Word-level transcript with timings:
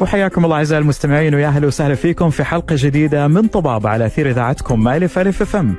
وحياكم 0.00 0.44
الله 0.44 0.56
أعزائي 0.56 0.82
المستمعين 0.82 1.34
ويا 1.34 1.48
أهلا 1.48 1.66
وسهلا 1.66 1.94
فيكم 1.94 2.30
في 2.30 2.44
حلقة 2.44 2.76
جديدة 2.78 3.28
من 3.28 3.46
طبابة 3.46 3.86
على 3.86 4.06
أثير 4.06 4.30
إذاعتكم 4.30 4.88
ألف 4.88 5.18
ألف 5.18 5.42
FM. 5.42 5.74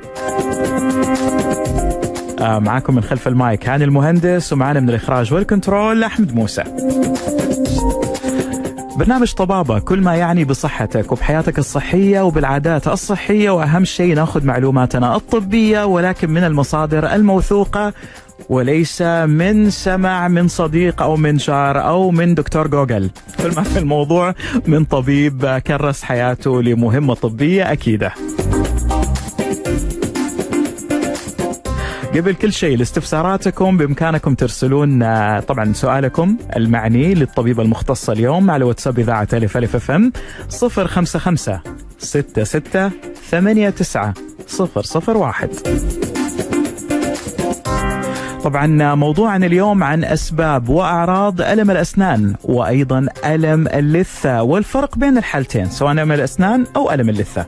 آه 2.40 2.58
معاكم 2.58 2.94
من 2.94 3.02
خلف 3.02 3.28
المايك 3.28 3.68
هاني 3.68 3.84
المهندس 3.84 4.52
ومعنا 4.52 4.80
من 4.80 4.90
الإخراج 4.90 5.34
وال 5.34 5.50
control 5.50 6.04
أحمد 6.04 6.34
موسى. 6.34 6.62
برنامج 8.96 9.32
طبابة 9.32 9.78
كل 9.78 10.00
ما 10.00 10.14
يعني 10.16 10.44
بصحتك 10.44 11.12
وبحياتك 11.12 11.58
الصحية 11.58 12.20
وبالعادات 12.20 12.88
الصحية 12.88 13.50
وأهم 13.50 13.84
شيء 13.84 14.14
نأخذ 14.14 14.44
معلوماتنا 14.46 15.16
الطبية 15.16 15.84
ولكن 15.86 16.30
من 16.30 16.44
المصادر 16.44 17.12
الموثوقة 17.14 17.92
وليس 18.48 19.02
من 19.26 19.70
سمع 19.70 20.28
من 20.28 20.48
صديق 20.48 21.02
أو 21.02 21.16
من 21.16 21.36
جار 21.36 21.88
أو 21.88 22.10
من 22.10 22.34
دكتور 22.34 22.66
جوجل. 22.66 23.10
كل 23.42 23.54
ما 23.56 23.62
في 23.62 23.78
الموضوع 23.78 24.34
من 24.66 24.84
طبيب 24.84 25.60
كرس 25.66 26.02
حياته 26.02 26.62
لمهمة 26.62 27.14
طبية 27.14 27.72
أكيدة. 27.72 28.12
قبل 32.14 32.34
كل 32.34 32.52
شيء 32.52 32.76
لاستفساراتكم 32.78 33.76
بإمكانكم 33.76 34.34
ترسلون 34.34 34.98
طبعا 35.40 35.72
سؤالكم 35.72 36.36
المعني 36.56 37.14
للطبيب 37.14 37.60
المختص 37.60 38.10
اليوم 38.10 38.50
على 38.50 38.64
واتساب 38.64 38.98
إذاعة 38.98 39.28
ألف 39.32 39.56
ألف 39.56 39.76
أف 39.76 39.90
أم 39.90 40.12
055 40.50 41.60
66 41.98 42.62
89 43.30 44.12
001 45.20 45.50
طبعا 48.44 48.94
موضوعنا 48.94 49.46
اليوم 49.46 49.82
عن 49.84 50.04
أسباب 50.04 50.68
وأعراض 50.68 51.40
ألم 51.40 51.70
الأسنان 51.70 52.34
وأيضا 52.44 53.06
ألم 53.26 53.68
اللثة 53.68 54.42
والفرق 54.42 54.98
بين 54.98 55.18
الحالتين 55.18 55.66
سواء 55.70 55.92
ألم 55.92 56.12
الأسنان 56.12 56.66
أو 56.76 56.92
ألم 56.92 57.08
اللثة. 57.08 57.46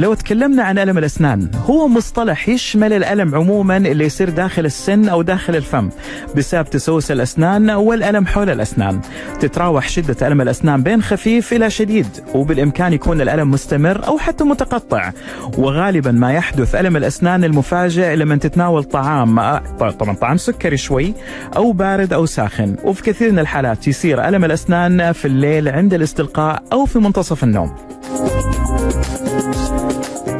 لو 0.00 0.14
تكلمنا 0.14 0.62
عن 0.62 0.78
ألم 0.78 0.98
الأسنان 0.98 1.50
هو 1.66 1.88
مصطلح 1.88 2.48
يشمل 2.48 2.92
الألم 2.92 3.34
عموما 3.34 3.76
اللي 3.76 4.04
يصير 4.04 4.30
داخل 4.30 4.64
السن 4.64 5.08
أو 5.08 5.22
داخل 5.22 5.56
الفم 5.56 5.90
بسبب 6.36 6.70
تسوس 6.70 7.10
الأسنان 7.10 7.70
والألم 7.70 8.26
حول 8.26 8.50
الأسنان. 8.50 9.00
تتراوح 9.40 9.88
شدة 9.88 10.26
ألم 10.26 10.40
الأسنان 10.40 10.82
بين 10.82 11.02
خفيف 11.02 11.52
إلى 11.52 11.70
شديد 11.70 12.06
وبالإمكان 12.34 12.92
يكون 12.92 13.20
الألم 13.20 13.50
مستمر 13.50 14.06
أو 14.06 14.18
حتى 14.18 14.44
متقطع. 14.44 15.12
وغالبا 15.58 16.12
ما 16.12 16.32
يحدث 16.32 16.74
ألم 16.74 16.96
الأسنان 16.96 17.44
المفاجئ 17.44 18.16
لما 18.16 18.36
تتناول 18.36 18.84
طعام 18.84 19.36
طبعا 19.78 20.14
طعام 20.14 20.36
سكري 20.36 20.76
شوي 20.76 21.14
أو 21.56 21.72
بارد 21.72 22.12
أو 22.12 22.26
ساخن. 22.26 22.76
وفي 22.84 23.02
كثير 23.02 23.32
من 23.32 23.38
الحالات 23.38 23.88
يصير 23.88 24.28
ألم 24.28 24.44
الأسنان 24.44 25.12
في 25.12 25.24
الليل 25.24 25.68
عند 25.68 25.94
الاستلقاء 25.94 26.62
أو 26.72 26.84
في 26.84 26.98
منتصف 26.98 27.44
النوم. 27.44 27.74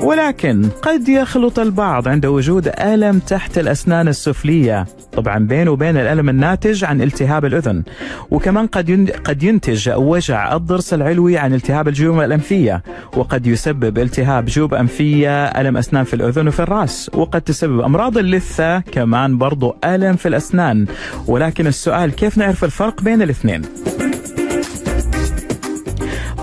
ولكن 0.03 0.69
قد 0.83 1.09
يخلط 1.09 1.59
البعض 1.59 2.09
عند 2.09 2.27
وجود 2.27 2.69
ألم 2.69 3.19
تحت 3.19 3.59
الأسنان 3.59 4.09
السفلية. 4.09 4.87
طبعا 5.13 5.39
بينه 5.39 5.71
وبين 5.71 5.97
الألم 5.97 6.29
الناتج 6.29 6.85
عن 6.85 7.03
التهاب 7.03 7.45
الأذن. 7.45 7.83
وكمان 8.31 8.67
قد 8.67 9.11
قد 9.25 9.43
ينتج 9.43 9.91
وجع 9.97 10.57
الضرس 10.57 10.95
العلوي 10.95 11.39
عن 11.39 11.55
التهاب 11.55 11.89
الجيوب 11.89 12.21
الأنفية. 12.21 12.83
وقد 13.17 13.47
يسبب 13.47 13.99
التهاب 13.99 14.45
جيوب 14.45 14.75
أنفية 14.75 15.45
ألم 15.45 15.77
أسنان 15.77 16.05
في 16.05 16.15
الأذن 16.15 16.49
وفي 16.49 16.61
الرأس. 16.61 17.11
وقد 17.15 17.41
تسبب 17.41 17.81
أمراض 17.81 18.19
اللثة 18.19 18.81
كمان 18.81 19.39
برضو 19.39 19.77
ألم 19.85 20.17
في 20.17 20.29
الأسنان. 20.29 20.87
ولكن 21.27 21.67
السؤال 21.67 22.13
كيف 22.13 22.39
نعرف 22.39 22.65
الفرق 22.65 23.03
بين 23.03 23.23
الاثنين؟ 23.23 23.63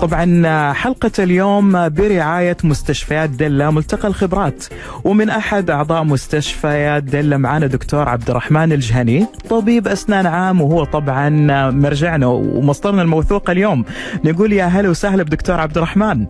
طبعا 0.02 0.72
حلقة 0.72 1.10
اليوم 1.18 1.88
برعاية 1.88 2.56
مستشفيات 2.64 3.30
دلة 3.30 3.70
ملتقى 3.70 4.08
الخبرات. 4.08 4.64
ومن 5.04 5.30
أحد 5.30 5.70
أعضاء 5.70 6.04
مستشفيات 6.04 7.02
دلة 7.02 7.36
معنا 7.36 7.66
دكتور 7.66 8.08
عبد 8.08 8.30
الرحمن 8.30 8.72
الجهني 8.72 9.26
طبيب 9.50 9.88
أسنان 9.88 10.26
عام 10.26 10.60
وهو 10.60 10.84
طبعا 10.84 11.28
مرجعنا 11.70 12.26
ومصدرنا 12.26 13.02
الموثوق 13.02 13.50
اليوم. 13.50 13.84
نقول 14.24 14.52
يا 14.52 14.64
هلا 14.64 14.88
وسهلا 14.88 15.22
بدكتور 15.22 15.60
عبد 15.60 15.76
الرحمن 15.76 16.26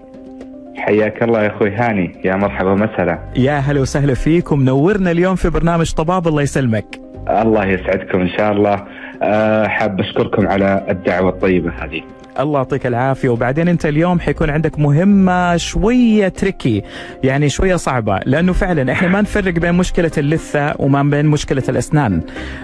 حياك 0.76 1.22
الله 1.22 1.42
يا 1.42 1.56
أخوي 1.56 1.70
هاني 1.70 2.20
يا 2.24 2.36
مرحبا 2.36 2.74
مسهلا 2.74 3.18
يا 3.36 3.58
هلا 3.58 3.80
وسهلا 3.80 4.14
فيك 4.14 4.52
ومنورنا 4.52 5.10
اليوم 5.10 5.36
في 5.36 5.50
برنامج 5.50 5.92
طباب 5.92 6.28
الله 6.28 6.42
يسلمك. 6.42 7.00
الله 7.28 7.64
يسعدكم 7.66 8.20
إن 8.20 8.28
شاء 8.28 8.52
الله. 8.52 8.84
أه 9.22 9.66
حاب 9.66 10.00
أشكركم 10.00 10.48
على 10.48 10.86
الدعوة 10.90 11.30
الطيبة 11.30 11.70
هذه. 11.70 12.02
الله 12.40 12.58
يعطيك 12.58 12.86
العافية. 12.86 13.28
وبعدين 13.28 13.68
أنت 13.68 13.86
اليوم 13.86 14.20
حيكون 14.20 14.50
عندك 14.50 14.78
مهمة 14.78 15.56
شوية 15.56 16.28
تريكي 16.28 16.82
يعني 17.24 17.48
شوية 17.48 17.76
صعبة 17.76 18.20
لأنه 18.26 18.52
فعلا 18.52 18.92
إحنا 18.92 19.08
ما 19.08 19.20
نفرق 19.20 19.52
بين 19.52 19.74
مشكلة 19.74 20.10
اللثة 20.18 20.74
وما 20.78 21.02
بين 21.02 21.26
مشكلة 21.26 21.62
الأسنان. 21.68 22.20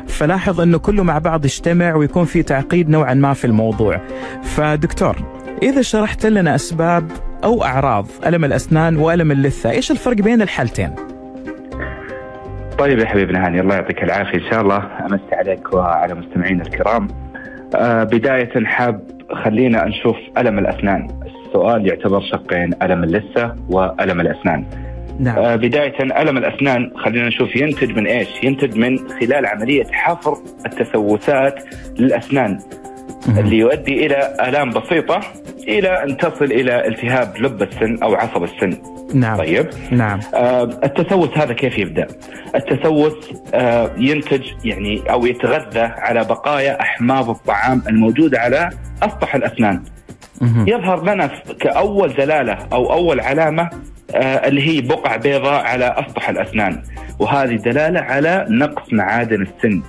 فلاحظ 0.06 0.60
إنه 0.60 0.78
كله 0.78 1.02
مع 1.02 1.18
بعض 1.18 1.44
يجتمع 1.44 1.94
ويكون 1.94 2.24
في 2.24 2.42
تعقيد 2.42 2.88
نوعا 2.88 3.14
ما 3.14 3.32
في 3.32 3.44
الموضوع. 3.44 4.00
فدكتور 4.42 5.16
إذا 5.62 5.82
شرحت 5.82 6.26
لنا 6.26 6.54
أسباب 6.54 7.10
أو 7.44 7.64
أعراض 7.64 8.06
ألم 8.26 8.44
الأسنان 8.44 8.96
وألم 8.96 9.30
اللثة 9.30 9.70
إيش 9.70 9.90
الفرق 9.90 10.16
بين 10.16 10.42
الحالتين؟ 10.42 10.94
طيب 12.78 12.98
يا 12.98 13.06
حبيبنا 13.06 13.46
هاني 13.46 13.60
الله 13.60 13.74
يعطيك 13.74 14.02
العافية. 14.02 14.38
إن 14.38 14.50
شاء 14.50 14.60
الله 14.60 14.76
امسي 14.76 15.34
عليك 15.34 15.72
وعلى 15.72 16.14
مستمعينا 16.14 16.62
الكرام. 16.62 17.23
آه 17.74 18.04
بداية 18.04 18.64
حاب 18.64 19.00
خلينا 19.44 19.84
نشوف 19.84 20.16
ألم 20.38 20.58
الأسنان 20.58 21.08
السؤال 21.46 21.86
يعتبر 21.86 22.20
شقين 22.20 22.70
ألم 22.82 23.04
اللثة 23.04 23.56
وألم 23.70 24.20
الأسنان 24.20 24.64
نعم. 25.20 25.38
آه 25.38 25.56
بداية 25.56 26.02
ألم 26.02 26.36
الأسنان 26.38 26.90
خلينا 26.96 27.28
نشوف 27.28 27.56
ينتج 27.56 27.90
من 27.98 28.06
إيش 28.06 28.28
ينتج 28.42 28.76
من 28.78 28.98
خلال 29.08 29.46
عملية 29.46 29.84
حفر 29.92 30.36
التسوسات 30.66 31.64
للأسنان 31.98 32.50
مم. 32.50 32.93
اللي 33.28 33.58
يؤدي 33.58 34.06
إلى 34.06 34.36
آلام 34.40 34.70
بسيطة 34.70 35.20
إلى 35.68 36.02
أن 36.04 36.16
تصل 36.16 36.44
إلى 36.44 36.86
التهاب 36.88 37.34
لب 37.38 37.62
السن 37.62 38.02
أو 38.02 38.14
عصب 38.14 38.42
السن 38.44 38.78
نعم 39.14 39.36
طيب 39.38 39.66
نعم 39.90 40.20
آه 40.34 40.62
التسوس 40.62 41.28
هذا 41.38 41.52
كيف 41.52 41.78
يبدأ؟ 41.78 42.06
التسوس 42.54 43.12
آه 43.54 43.90
ينتج 43.98 44.42
يعني 44.64 45.02
أو 45.10 45.26
يتغذى 45.26 45.80
على 45.80 46.24
بقايا 46.24 46.80
أحماض 46.80 47.30
الطعام 47.30 47.82
الموجودة 47.88 48.38
على 48.40 48.70
أسطح 49.02 49.34
الأسنان. 49.34 49.82
مم. 50.40 50.64
يظهر 50.68 51.02
لنا 51.02 51.30
كأول 51.60 52.14
دلاله 52.14 52.58
أو 52.72 52.92
أول 52.92 53.20
علامة 53.20 53.70
آه 54.14 54.48
اللي 54.48 54.68
هي 54.68 54.80
بقع 54.80 55.16
بيضاء 55.16 55.64
على 55.64 55.94
أسطح 56.06 56.28
الأسنان 56.28 56.82
وهذه 57.18 57.54
دلالة 57.54 58.00
على 58.00 58.46
نقص 58.50 58.92
معادن 58.92 59.42
السن. 59.42 59.82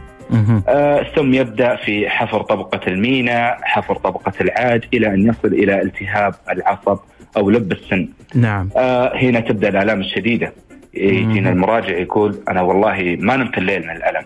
آه 0.67 1.03
ثم 1.15 1.33
يبدأ 1.33 1.75
في 1.75 2.09
حفر 2.09 2.41
طبقة 2.41 2.79
المينا، 2.87 3.57
حفر 3.61 3.95
طبقة 3.95 4.33
العاج 4.41 4.83
إلى 4.93 5.07
أن 5.07 5.29
يصل 5.29 5.47
إلى 5.47 5.81
التهاب 5.81 6.35
العصب 6.51 6.97
أو 7.37 7.49
لب 7.49 7.71
السن. 7.71 8.07
نعم. 8.35 8.69
آه 8.77 9.17
هنا 9.17 9.39
تبدأ 9.39 9.69
الالام 9.69 9.99
الشديده. 9.99 10.53
يجينا 10.93 11.49
المراجع 11.49 11.97
يقول 11.97 12.39
أنا 12.49 12.61
والله 12.61 13.17
ما 13.19 13.35
نمت 13.35 13.57
الليل 13.57 13.83
من 13.83 13.95
الألم. 13.95 14.25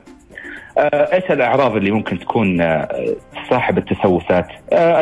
آه 0.78 1.14
إيش 1.14 1.32
الأعراض 1.32 1.76
اللي 1.76 1.92
ممكن 1.92 2.20
تكون 2.20 2.58
صاحب 3.50 3.78
التسوسات؟ 3.78 4.48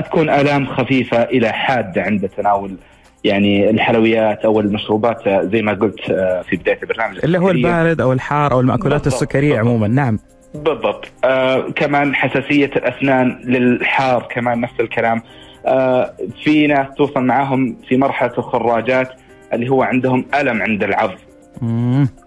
تكون 0.05 0.29
آلام 0.29 0.65
خفيفة 0.65 1.23
إلى 1.23 1.51
حادة 1.51 2.01
عند 2.01 2.29
تناول 2.37 2.75
يعني 3.23 3.69
الحلويات 3.69 4.45
أو 4.45 4.59
المشروبات 4.59 5.29
زي 5.29 5.61
ما 5.61 5.73
قلت 5.73 6.01
في 6.49 6.55
بداية 6.55 6.79
البرنامج 6.83 7.19
اللي 7.23 7.37
هو 7.37 7.49
البارد 7.49 8.01
أو 8.01 8.13
الحار 8.13 8.51
أو 8.51 8.59
المأكولات 8.59 9.03
بالضبط 9.03 9.21
السكرية 9.21 9.59
عموما 9.59 9.87
نعم 9.87 10.19
بالضبط. 10.63 11.07
آه 11.23 11.59
كمان 11.75 12.15
حساسية 12.15 12.71
الأسنان 12.75 13.39
للحار 13.43 14.27
كمان 14.31 14.61
نفس 14.61 14.79
الكلام. 14.79 15.21
آه 15.65 16.13
في 16.43 16.67
ناس 16.67 16.87
توصل 16.97 17.23
معاهم 17.23 17.77
في 17.89 17.97
مرحلة 17.97 18.31
الخراجات 18.37 19.11
اللي 19.53 19.69
هو 19.69 19.83
عندهم 19.83 20.25
ألم 20.39 20.61
عند 20.61 20.83
العظم 20.83 21.15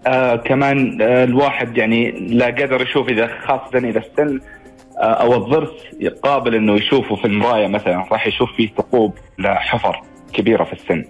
آه 0.07 0.35
كمان 0.35 1.01
آه 1.01 1.23
الواحد 1.23 1.77
يعني 1.77 2.11
لا 2.11 2.45
قدر 2.45 2.81
يشوف 2.81 3.09
إذا 3.09 3.29
خاصة 3.47 3.77
إذا 3.77 3.99
السن 3.99 4.39
آه 4.97 5.03
أو 5.03 5.35
الضرس 5.35 5.69
قابل 6.23 6.55
إنه 6.55 6.73
يشوفه 6.73 7.15
في 7.15 7.25
المراية 7.25 7.67
مثلا 7.67 8.05
راح 8.11 8.27
يشوف 8.27 8.49
فيه 8.57 8.69
ثقوب 8.77 9.13
لحفر 9.39 10.01
كبيرة 10.33 10.63
في 10.63 10.73
السن. 10.73 11.03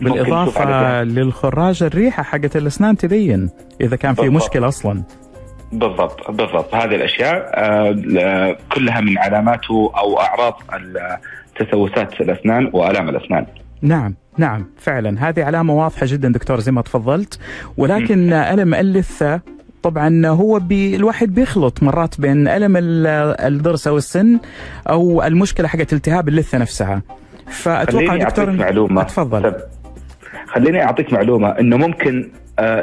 بالإضافة 0.00 1.02
للخراج 1.02 1.82
الريحة 1.82 2.22
حقت 2.22 2.56
الأسنان 2.56 2.96
تبين 2.96 3.50
إذا 3.80 3.96
كان 3.96 4.14
في 4.14 4.28
مشكلة 4.28 4.68
أصلا. 4.68 5.02
بالضبط 5.72 6.30
بالضبط. 6.30 6.74
هذه 6.74 6.94
الأشياء 6.94 7.50
آه 7.54 8.56
كلها 8.74 9.00
من 9.00 9.18
علاماته 9.18 9.92
أو 9.96 10.20
أعراض 10.20 10.62
تسوسات 11.58 12.20
الأسنان 12.20 12.70
وآلام 12.72 13.08
الأسنان. 13.08 13.46
نعم 13.82 14.14
نعم 14.38 14.66
فعلا. 14.78 15.28
هذه 15.28 15.44
علامة 15.44 15.74
واضحة 15.74 16.06
جدا 16.06 16.28
دكتور 16.32 16.60
زي 16.60 16.72
ما 16.72 16.82
تفضلت. 16.82 17.38
ولكن 17.76 18.32
ألم 18.32 18.74
اللثة 18.74 19.40
طبعا 19.82 20.26
هو 20.26 20.58
بي 20.58 20.96
الواحد 20.96 21.34
بيخلط 21.34 21.82
مرات 21.82 22.20
بين 22.20 22.48
ألم 22.48 22.74
الضرس 22.76 23.86
أو 23.86 23.96
السن 23.96 24.38
أو 24.88 25.22
المشكلة 25.22 25.68
حقت 25.68 25.92
التهاب 25.92 26.28
اللثة 26.28 26.58
نفسها. 26.58 27.02
فأتوقع 27.50 28.16
دكتور 28.16 28.50
معلومة. 28.50 29.02
تفضل. 29.02 29.54
خليني 30.46 30.84
أعطيك 30.84 31.12
معلومة 31.12 31.48
أنه 31.48 31.76
ممكن 31.76 32.30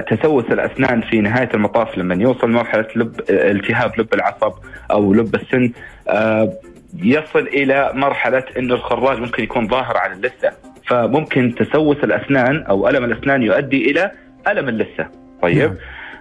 تسوس 0.09 0.45
الأسنان 0.51 1.01
في 1.01 1.21
نهاية 1.21 1.49
المطاف 1.53 1.97
لما 1.97 2.15
يوصل 2.15 2.49
مرحلة 2.51 2.87
لب 2.95 3.21
التهاب 3.29 3.99
لب 3.99 4.13
العصب 4.13 4.53
أو 4.91 5.13
لب 5.13 5.35
السن 5.35 5.71
آه، 6.09 6.53
يصل 6.97 7.39
إلى 7.39 7.91
مرحلة 7.93 8.43
إنه 8.57 8.73
الخراج 8.73 9.19
ممكن 9.19 9.43
يكون 9.43 9.67
ظاهر 9.67 9.97
على 9.97 10.13
اللثة 10.13 10.51
فممكن 10.87 11.55
تسوس 11.55 11.97
الأسنان 12.03 12.63
أو 12.63 12.89
ألم 12.89 13.03
الأسنان 13.03 13.43
يؤدي 13.43 13.91
إلى 13.91 14.11
ألم 14.47 14.69
اللثة 14.69 15.07
طيب 15.41 15.57
نعم. 15.57 15.75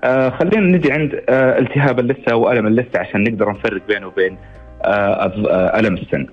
آه 0.04 0.30
خلينا 0.30 0.76
نجي 0.76 0.92
عند 0.92 1.22
آه 1.28 1.58
التهاب 1.58 1.98
اللثة 2.00 2.36
وألم 2.36 2.66
اللثة 2.66 2.98
عشان 2.98 3.22
نقدر 3.22 3.50
نفرق 3.50 3.82
بينه 3.88 4.06
وبين 4.06 4.38
آه, 4.84 5.32
آه، 5.50 5.78
ألم 5.78 5.94
السن. 5.94 6.26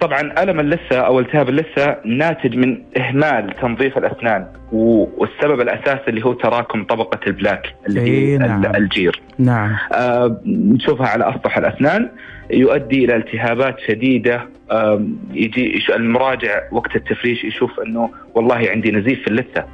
طبعا 0.00 0.42
ألم 0.42 0.60
اللثة 0.60 0.98
أو 1.00 1.20
التهاب 1.20 1.48
اللثة 1.48 1.96
ناتج 2.04 2.56
من 2.56 2.82
إهمال 2.96 3.54
تنظيف 3.60 3.98
الأسنان 3.98 4.46
والسبب 4.72 5.60
الاساسي 5.60 6.08
اللي 6.08 6.24
هو 6.24 6.32
تراكم 6.32 6.84
طبقة 6.84 7.20
البلاك 7.26 7.74
اللي 7.86 8.00
هي 8.00 8.38
نعم. 8.38 8.74
الجير. 8.76 9.20
نعم. 9.38 9.76
آه 9.92 10.40
نشوفها 10.46 11.06
على 11.06 11.30
اسطح 11.30 11.58
الأسنان 11.58 12.08
يؤدي 12.50 13.04
إلى 13.04 13.16
التهابات 13.16 13.80
شديدة 13.88 14.42
آه 14.70 15.02
يجي 15.32 15.82
المراجع 15.96 16.62
وقت 16.72 16.96
التفريش 16.96 17.44
يشوف 17.44 17.80
إنه 17.80 18.10
والله 18.34 18.70
عندي 18.70 18.90
نزيف 18.90 19.22
في 19.22 19.28
اللثة. 19.28 19.64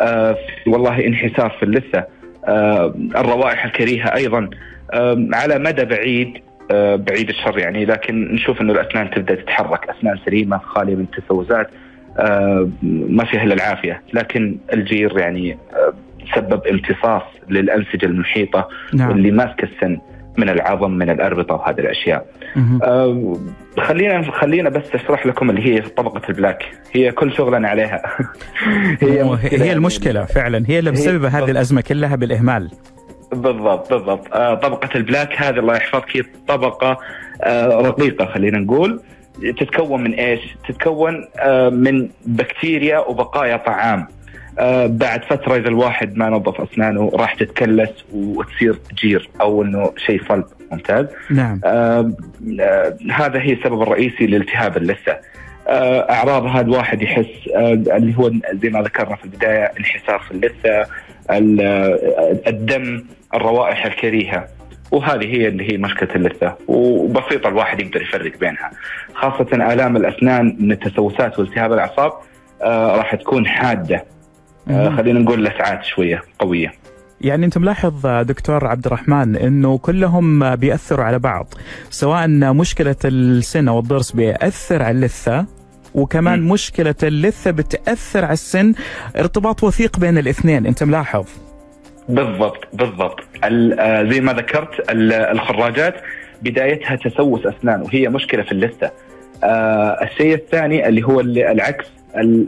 آه 0.00 0.36
والله 0.66 1.06
انحسار 1.06 1.50
في 1.50 1.62
اللثة. 1.62 2.04
آه 2.44 2.94
الروائح 3.16 3.64
الكريهة 3.64 4.14
أيضا 4.14 4.50
على 5.34 5.58
مدى 5.58 5.84
بعيد 5.84 6.38
بعيد 6.96 7.28
الشر 7.28 7.58
يعني 7.58 7.84
لكن 7.84 8.34
نشوف 8.34 8.60
إنه 8.60 8.72
الأسنان 8.72 9.10
تبدأ 9.10 9.34
تتحرك 9.34 9.88
أسنان 9.90 10.18
سليمة 10.26 10.58
خالية 10.58 10.94
من 10.94 11.06
التسوسات 11.14 11.70
آه، 12.18 12.68
ما 12.82 13.24
فيها 13.24 13.42
إلا 13.42 13.54
العافية 13.54 14.02
لكن 14.12 14.58
الجير 14.72 15.18
يعني 15.18 15.52
آه، 15.52 15.94
سبب 16.34 16.66
امتصاص 16.66 17.22
للانسجه 17.48 18.06
المحيطة 18.06 18.68
نعم. 18.94 19.08
واللي 19.08 19.30
ماسكه 19.30 19.64
السن 19.64 19.98
من 20.38 20.48
العظم 20.48 20.90
من 20.90 21.10
الأربطة 21.10 21.54
وهذه 21.54 21.78
الأشياء. 21.78 22.26
آه 22.82 23.36
خلينا 23.78 24.30
خلينا 24.30 24.70
بس 24.70 24.94
أشرح 24.94 25.26
لكم 25.26 25.50
اللي 25.50 25.62
هي 25.62 25.80
طبقة 25.80 26.28
ال 26.28 26.32
plaque، 26.32 26.64
هي 26.92 27.12
كل 27.12 27.32
شغلنا 27.32 27.68
عليها. 27.68 28.02
هي 29.02 29.38
هي 29.42 29.72
المشكلة 29.72 30.24
فعلا 30.24 30.64
هي 30.68 30.78
اللي 30.78 30.90
مسببة 30.90 31.28
هذه 31.28 31.50
الأزمة 31.50 31.80
كلها 31.80 32.16
بالإهمال. 32.16 32.70
بالضبط 33.32 33.92
بالضبط. 33.92 34.34
آه 34.34 34.54
طبقة 34.54 34.88
ال 34.94 35.01
plaque 35.01 35.42
هذه 35.42 35.58
الله 35.58 35.76
يحفظك 35.76 36.16
هي 36.16 36.22
طبقة 36.48 36.98
آه 37.42 37.66
رقيقة 37.68 38.24
خلينا 38.26 38.58
نقول. 38.58 39.00
تتكون 39.60 40.02
من 40.04 40.12
إيش؟ 40.14 40.40
تتكون 40.68 41.28
آه 41.38 41.68
من 41.68 42.08
بكتيريا 42.26 42.98
وبقايا 42.98 43.56
طعام. 43.56 44.06
آه 44.58 44.86
بعد 44.86 45.24
فترة 45.24 45.56
إذا 45.56 45.68
الواحد 45.68 46.16
ما 46.16 46.28
نظف 46.30 46.60
أسنانه 46.60 47.10
راح 47.14 47.34
تتكلس 47.34 47.90
وتصير 48.12 48.78
جير 48.94 49.28
أو 49.40 49.62
إنه 49.62 49.92
شيء 49.96 50.22
صلب. 50.28 50.44
ممتاز؟ 50.72 51.06
نعم. 51.30 51.60
آه 51.64 52.12
هذا 53.12 53.40
هي 53.40 53.52
السبب 53.52 53.82
الرئيسي 53.82 54.26
لالتهاب 54.26 54.76
اللثة. 54.76 55.16
آه 55.68 56.10
أعراض 56.10 56.46
هذا 56.46 56.70
واحد 56.70 57.02
يحس 57.02 57.48
اللي 57.56 58.14
هو 58.18 58.30
زي 58.62 58.68
ما 58.68 58.82
ذكرنا 58.82 59.16
في 59.16 59.24
البداية 59.24 59.72
انحسار 59.78 60.18
في 60.18 60.30
اللثة 60.30 60.86
الدم. 62.46 63.04
الروائح 63.34 63.86
الكريهة. 63.86 64.48
وهذه 64.90 65.24
هي 65.26 65.48
اللي 65.48 65.72
هي 65.72 65.76
مشكلة 65.76 66.08
اللثة. 66.14 66.56
وبسيطة 66.68 67.48
الواحد 67.48 67.80
يقدر 67.80 68.02
يفرق 68.02 68.38
بينها. 68.38 68.70
خاصة 69.14 69.72
آلام 69.72 69.96
الأسنان 69.96 70.56
من 70.60 70.72
التسوسات 70.72 71.38
والتهاب 71.38 71.72
الأعصاب 71.72 72.12
آه 72.62 72.96
راح 72.96 73.14
تكون 73.14 73.46
حادة. 73.46 74.04
آه 74.70 74.96
خلينا 74.96 75.20
نقول 75.20 75.44
لسعات 75.44 75.84
شوية 75.84 76.22
قوية. 76.38 76.72
يعني 77.20 77.46
أنت 77.46 77.58
ملاحظ 77.58 78.06
دكتور 78.06 78.66
عبد 78.66 78.86
الرحمن 78.86 79.36
إنه 79.36 79.78
كلهم 79.78 80.56
بيأثروا 80.56 81.04
على 81.04 81.18
بعض 81.18 81.54
سواء 81.90 82.28
مشكلة 82.28 82.96
السن 83.04 83.68
أو 83.68 83.78
الضرس 83.78 84.12
بيأثر 84.12 84.82
على 84.82 84.90
اللثة 84.90 85.46
وكمان 85.94 86.40
م. 86.42 86.52
مشكلة 86.52 86.94
اللثة 87.02 87.50
بتأثر 87.50 88.24
على 88.24 88.32
السن. 88.32 88.74
ارتباط 89.16 89.64
وثيق 89.64 89.98
بين 89.98 90.18
الاثنين 90.18 90.66
أنت 90.66 90.82
ملاحظ؟ 90.82 91.26
بالضبط 92.08 92.68
بالضبط 92.72 93.20
آه، 93.44 94.02
زي 94.10 94.20
ما 94.20 94.32
ذكرت 94.32 94.68
الخراجات 95.10 95.94
بدايتها 96.42 96.96
تسوس 96.96 97.46
أسنان 97.46 97.82
وهي 97.82 98.08
مشكلة 98.08 98.42
في 98.42 98.52
اللثة. 98.52 98.90
آه 99.44 100.04
الشيء 100.04 100.34
الثاني 100.34 100.88
اللي 100.88 101.02
هو 101.02 101.20
اللي 101.20 101.52
العكس 101.52 101.86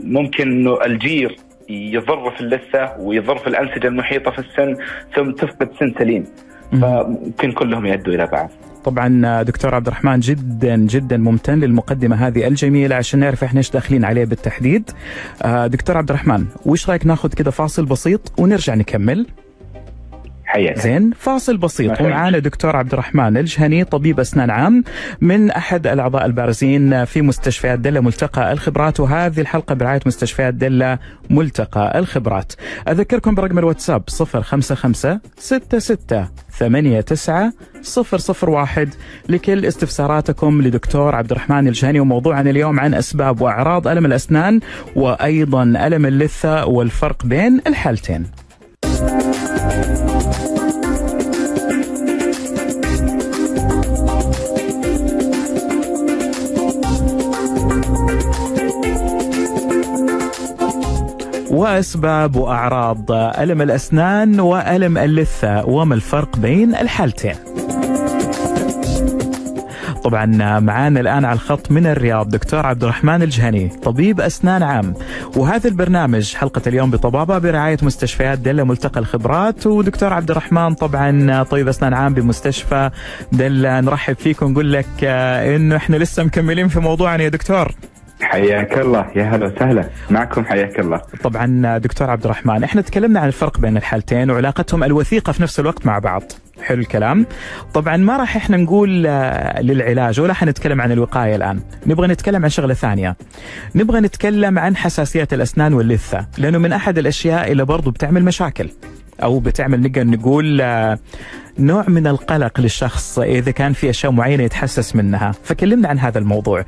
ممكن 0.03 0.51
إنه 0.51 0.85
الجير 0.85 1.35
يضر 1.69 2.31
في 2.31 2.41
اللثة 2.41 2.95
ويضر 2.99 3.37
في 3.37 3.47
الأنسجة 3.47 3.87
المحيطة 3.87 4.31
في 4.31 4.39
السن 4.39 4.75
ثم 5.15 5.31
تفقد 5.31 5.69
سن 5.79 5.93
سليم. 5.99 6.25
فممكن 6.71 7.51
كلهم 7.51 7.85
يؤدوا 7.85 8.13
إلى 8.13 8.27
بعض. 8.27 8.49
طبعا 8.83 9.43
دكتور 9.43 9.75
عبد 9.75 9.87
الرحمن 9.87 10.19
جدا 10.19 10.75
جدا 10.75 11.17
ممتن 11.17 11.59
للمقدمة 11.59 12.27
هذه 12.27 12.47
الجميلة 12.47 12.95
عشان 12.95 13.19
نعرف 13.19 13.43
إحنا 13.43 13.57
إيش 13.57 13.71
داخلين 13.71 14.05
عليه 14.05 14.25
بالتحديد. 14.25 14.91
آه، 15.43 15.67
دكتور 15.67 15.97
عبد 15.97 16.09
الرحمن 16.09 16.45
وش 16.65 16.89
رأيك 16.89 17.05
ناخذ 17.05 17.33
كذا 17.33 17.51
فاصل 17.51 17.85
بسيط 17.85 18.33
ونرجع 18.39 18.75
نكمل؟ 18.75 19.27
حياتي. 20.51 20.81
زين 20.81 21.11
فاصل 21.19 21.57
بسيط 21.57 22.01
ومعانا 22.01 22.39
دكتور 22.39 22.75
عبد 22.75 22.93
الرحمن 22.93 23.37
الجهني 23.37 23.83
طبيب 23.83 24.19
أسنان 24.19 24.49
عام 24.49 24.83
من 25.21 25.51
أحد 25.51 25.87
الأعضاء 25.87 26.25
البارزين 26.25 27.05
في 27.05 27.21
مستشفيات 27.21 27.79
دلة 27.79 27.99
ملتقى 27.99 28.51
الخبرات 28.51 28.99
وهذه 28.99 29.41
الحلقة 29.41 29.75
برعاية 29.75 29.99
مستشفيات 30.05 30.53
دلة 30.53 30.99
ملتقى 31.29 31.99
الخبرات. 31.99 32.53
أذكركم 32.87 33.35
برقم 33.35 33.59
الواتساب 33.59 34.03
055 34.09 35.19
66 35.37 36.27
ثمانية 36.57 37.01
تسعة 37.01 37.53
صفر 37.81 38.17
صفر 38.17 38.49
واحد 38.49 38.89
لكل 39.29 39.65
استفساراتكم 39.65 40.61
لدكتور 40.61 41.15
عبد 41.15 41.31
الرحمن 41.31 41.67
الجهني 41.67 41.99
وموضوعنا 41.99 42.49
اليوم 42.49 42.79
عن 42.79 42.93
أسباب 42.93 43.41
وأعراض 43.41 43.87
ألم 43.87 44.05
الأسنان 44.05 44.59
وأيضا 44.95 45.63
ألم 45.63 46.05
اللثة 46.05 46.65
والفرق 46.65 47.25
بين 47.25 47.61
الحالتين 47.67 48.25
وأسباب 61.51 62.35
وأعراض 62.35 63.11
ألم 63.11 63.61
الأسنان 63.61 64.39
وألم 64.39 64.97
اللثة 64.97 65.65
وما 65.65 65.95
الفرق 65.95 66.37
بين 66.37 66.75
الحالتين؟ 66.75 67.35
طبعا 70.03 70.59
معانا 70.59 70.99
الآن 70.99 71.25
على 71.25 71.33
الخط 71.35 71.71
من 71.71 71.87
الرياض 71.87 72.29
دكتور 72.29 72.65
عبد 72.65 72.83
الرحمن 72.83 73.21
الجهني 73.21 73.67
طبيب 73.67 74.21
أسنان 74.21 74.63
عام. 74.63 74.93
وهذا 75.35 75.69
البرنامج 75.69 76.35
حلقة 76.35 76.61
اليوم 76.67 76.91
بطبابة 76.91 77.37
برعاية 77.37 77.77
مستشفيات 77.81 78.39
دلة 78.39 78.63
ملتقى 78.63 78.99
الخبرات. 78.99 79.67
ودكتور 79.67 80.13
عبد 80.13 80.31
الرحمن 80.31 80.73
طبعا 80.73 81.43
طبيب 81.43 81.67
أسنان 81.67 81.93
عام 81.93 82.13
بمستشفى 82.13 82.89
دلة 83.31 83.79
نرحب 83.79 84.15
فيك 84.15 84.41
ونقول 84.41 84.73
لك 84.73 85.03
إنه 85.03 85.75
إحنا 85.75 85.95
لسه 85.95 86.23
مكملين 86.23 86.67
في 86.67 86.79
موضوعنا 86.79 87.23
يا 87.23 87.29
دكتور. 87.29 87.71
حياك 88.21 88.77
الله. 88.77 89.05
يا 89.15 89.23
هلا 89.23 89.45
وسهلا. 89.45 89.89
معكم 90.09 90.45
حياك 90.45 90.79
الله. 90.79 91.01
طبعا 91.23 91.77
دكتور 91.77 92.09
عبد 92.09 92.23
الرحمن 92.23 92.63
إحنا 92.63 92.81
تكلمنا 92.81 93.19
عن 93.19 93.27
الفرق 93.27 93.59
بين 93.59 93.77
الحالتين 93.77 94.31
وعلاقتهم 94.31 94.83
الوثيقة 94.83 95.33
في 95.33 95.43
نفس 95.43 95.59
الوقت 95.59 95.85
مع 95.85 95.99
بعض. 95.99 96.23
حلو 96.61 96.79
الكلام. 96.81 97.25
طبعا 97.73 97.97
ما 97.97 98.17
راح 98.17 98.35
إحنا 98.35 98.57
نقول 98.57 99.05
آه، 99.07 99.61
للعلاج 99.61 100.19
ولا 100.19 100.33
حنتكلم 100.33 100.81
عن 100.81 100.91
الوقاية 100.91 101.35
الآن. 101.35 101.59
نبغى 101.87 102.07
نتكلم 102.07 102.43
عن 102.43 102.49
شغلة 102.49 102.73
ثانية. 102.73 103.15
نبغى 103.75 103.99
نتكلم 103.99 104.59
عن 104.59 104.75
حساسيه 104.75 105.27
الأسنان 105.33 105.73
واللثة 105.73 106.27
لأنه 106.37 106.57
من 106.57 106.73
أحد 106.73 106.97
الأشياء 106.97 107.51
اللي 107.51 107.65
برضو 107.65 107.91
بتعمل 107.91 108.23
مشاكل 108.23 108.69
أو 109.23 109.39
بتعمل 109.39 109.81
نقدر 109.81 110.07
نقول 110.07 110.61
آه، 110.61 110.99
نوع 111.59 111.85
من 111.87 112.07
القلق 112.07 112.59
للشخص 112.59 113.19
إذا 113.19 113.51
كان 113.51 113.73
في 113.73 113.89
أشياء 113.89 114.11
معينة 114.11 114.43
يتحسس 114.43 114.95
منها. 114.95 115.31
فكلمنا 115.43 115.87
عن 115.87 115.99
هذا 115.99 116.19
الموضوع. 116.19 116.65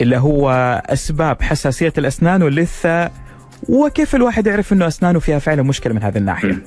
اللي 0.00 0.16
هو 0.16 0.50
أسباب 0.86 1.42
حساسية 1.42 1.92
الأسنان 1.98 2.42
واللثة 2.42 3.10
وكيف 3.68 4.14
الواحد 4.14 4.46
يعرف 4.46 4.72
إنه 4.72 4.86
أسنانه 4.86 5.18
فيها 5.18 5.38
فعلا 5.38 5.62
مشكلة 5.62 5.92
من 5.94 6.02
هذه 6.02 6.18
الناحية 6.18 6.58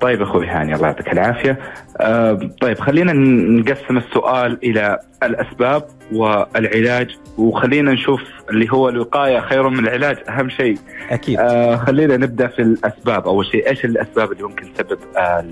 طيب 0.00 0.22
أخوي 0.22 0.46
هاني 0.46 0.74
الله 0.74 0.86
يعطيك 0.86 1.12
العافية. 1.12 1.58
آه 2.00 2.50
طيب 2.60 2.78
خلينا 2.78 3.12
نقسم 3.60 3.96
السؤال 3.96 4.58
إلى 4.62 4.98
الأسباب 5.22 5.84
والعلاج 6.12 7.16
وخلينا 7.38 7.92
نشوف 7.92 8.20
اللي 8.50 8.72
هو 8.72 8.88
الوقاية 8.88 9.40
خير 9.40 9.68
من 9.68 9.78
العلاج 9.78 10.16
أهم 10.28 10.48
شيء. 10.48 10.78
أكيد. 11.10 11.38
آه 11.40 11.76
خلينا 11.76 12.16
نبدأ 12.16 12.46
في 12.46 12.62
الأسباب 12.62 13.26
أول 13.28 13.46
شيء 13.46 13.68
إيش 13.68 13.84
الأسباب 13.84 14.32
اللي 14.32 14.42
ممكن 14.42 14.72
تسبب 14.74 14.98
آه 15.16 15.44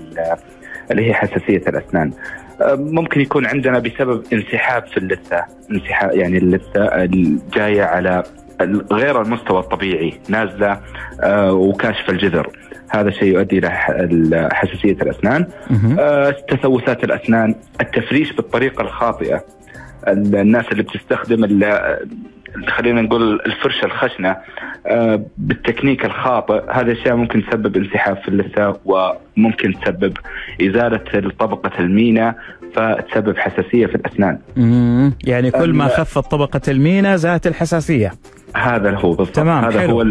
اللي 0.91 1.07
هي 1.09 1.13
حساسية 1.13 1.61
الأسنان. 1.67 2.11
ممكن 2.71 3.21
يكون 3.21 3.45
عندنا 3.45 3.79
بسبب 3.79 4.23
انسحاب 4.33 4.85
في 4.85 4.97
اللثة، 4.97 5.45
انسحاب 5.71 6.11
يعني 6.15 6.37
اللثة 6.37 6.83
الجاية 6.85 7.83
على 7.83 8.23
غير 8.91 9.21
المستوى 9.21 9.59
الطبيعي 9.59 10.13
نازلة 10.29 10.79
آه 11.21 11.53
وكاشف 11.53 12.09
الجذر. 12.09 12.49
هذا 12.89 13.09
الشيء 13.09 13.33
يؤدي 13.33 13.57
إلى 13.57 14.49
حساسيه 14.53 14.91
الأسنان. 14.91 15.47
آه 15.99 16.35
تسوسات 16.49 17.03
الأسنان 17.03 17.55
التفريش 17.81 18.33
بالطريقة 18.33 18.81
الخاطئة. 18.81 19.43
الناس 20.07 20.65
اللي 20.71 20.83
بتستخدم 20.83 21.43
خلينا 22.67 23.01
نقول 23.01 23.41
الفرشة 23.45 23.85
الخشنة 23.85 24.37
آه 24.87 25.25
بالتكنيك 25.37 26.05
الخاطئ 26.05 26.63
هذه 26.71 26.81
الاشياء 26.81 27.15
ممكن 27.15 27.45
تسبب 27.45 27.77
انسحاب 27.77 28.17
في 28.17 28.27
اللثة 28.27 28.79
وممكن 28.85 29.73
تسبب 29.81 30.17
إزالة 30.61 31.29
طبقة 31.39 31.79
المينا 31.79 32.35
فتسبب 32.75 33.37
حساسية 33.37 33.85
في 33.85 33.95
الأسنان. 33.95 34.39
يعني 35.23 35.51
كل 35.51 35.73
ما 35.73 35.87
خفت 35.87 36.31
طبقة 36.31 36.61
المينا 36.67 37.15
زادت 37.15 37.47
الحساسية. 37.47 38.11
هذا 38.55 38.91
هو 38.91 39.09
بالضبط 39.13 39.35
تمام 39.35 39.63
هذا 39.65 39.79
حلو. 39.79 40.01
هو 40.01 40.07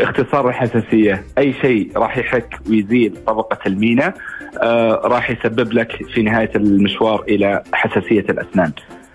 اختصار 0.00 0.48
الحساسية 0.48 1.22
أي 1.38 1.52
شيء 1.52 1.90
راح 1.96 2.18
يحك 2.18 2.58
ويزيل 2.70 3.16
طبقة 3.26 3.58
المينا 3.66 4.14
آه 4.62 5.00
راح 5.04 5.30
يسبب 5.30 5.72
لك 5.72 5.92
في 6.14 6.22
نهاية 6.22 6.50
المشوار 6.56 7.24
إلى 7.28 7.62
حساسية 7.72 8.20
الأسنان 8.30 8.72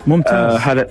ممتاز 0.08 0.54
آه 0.54 0.58
هذا 0.58 0.88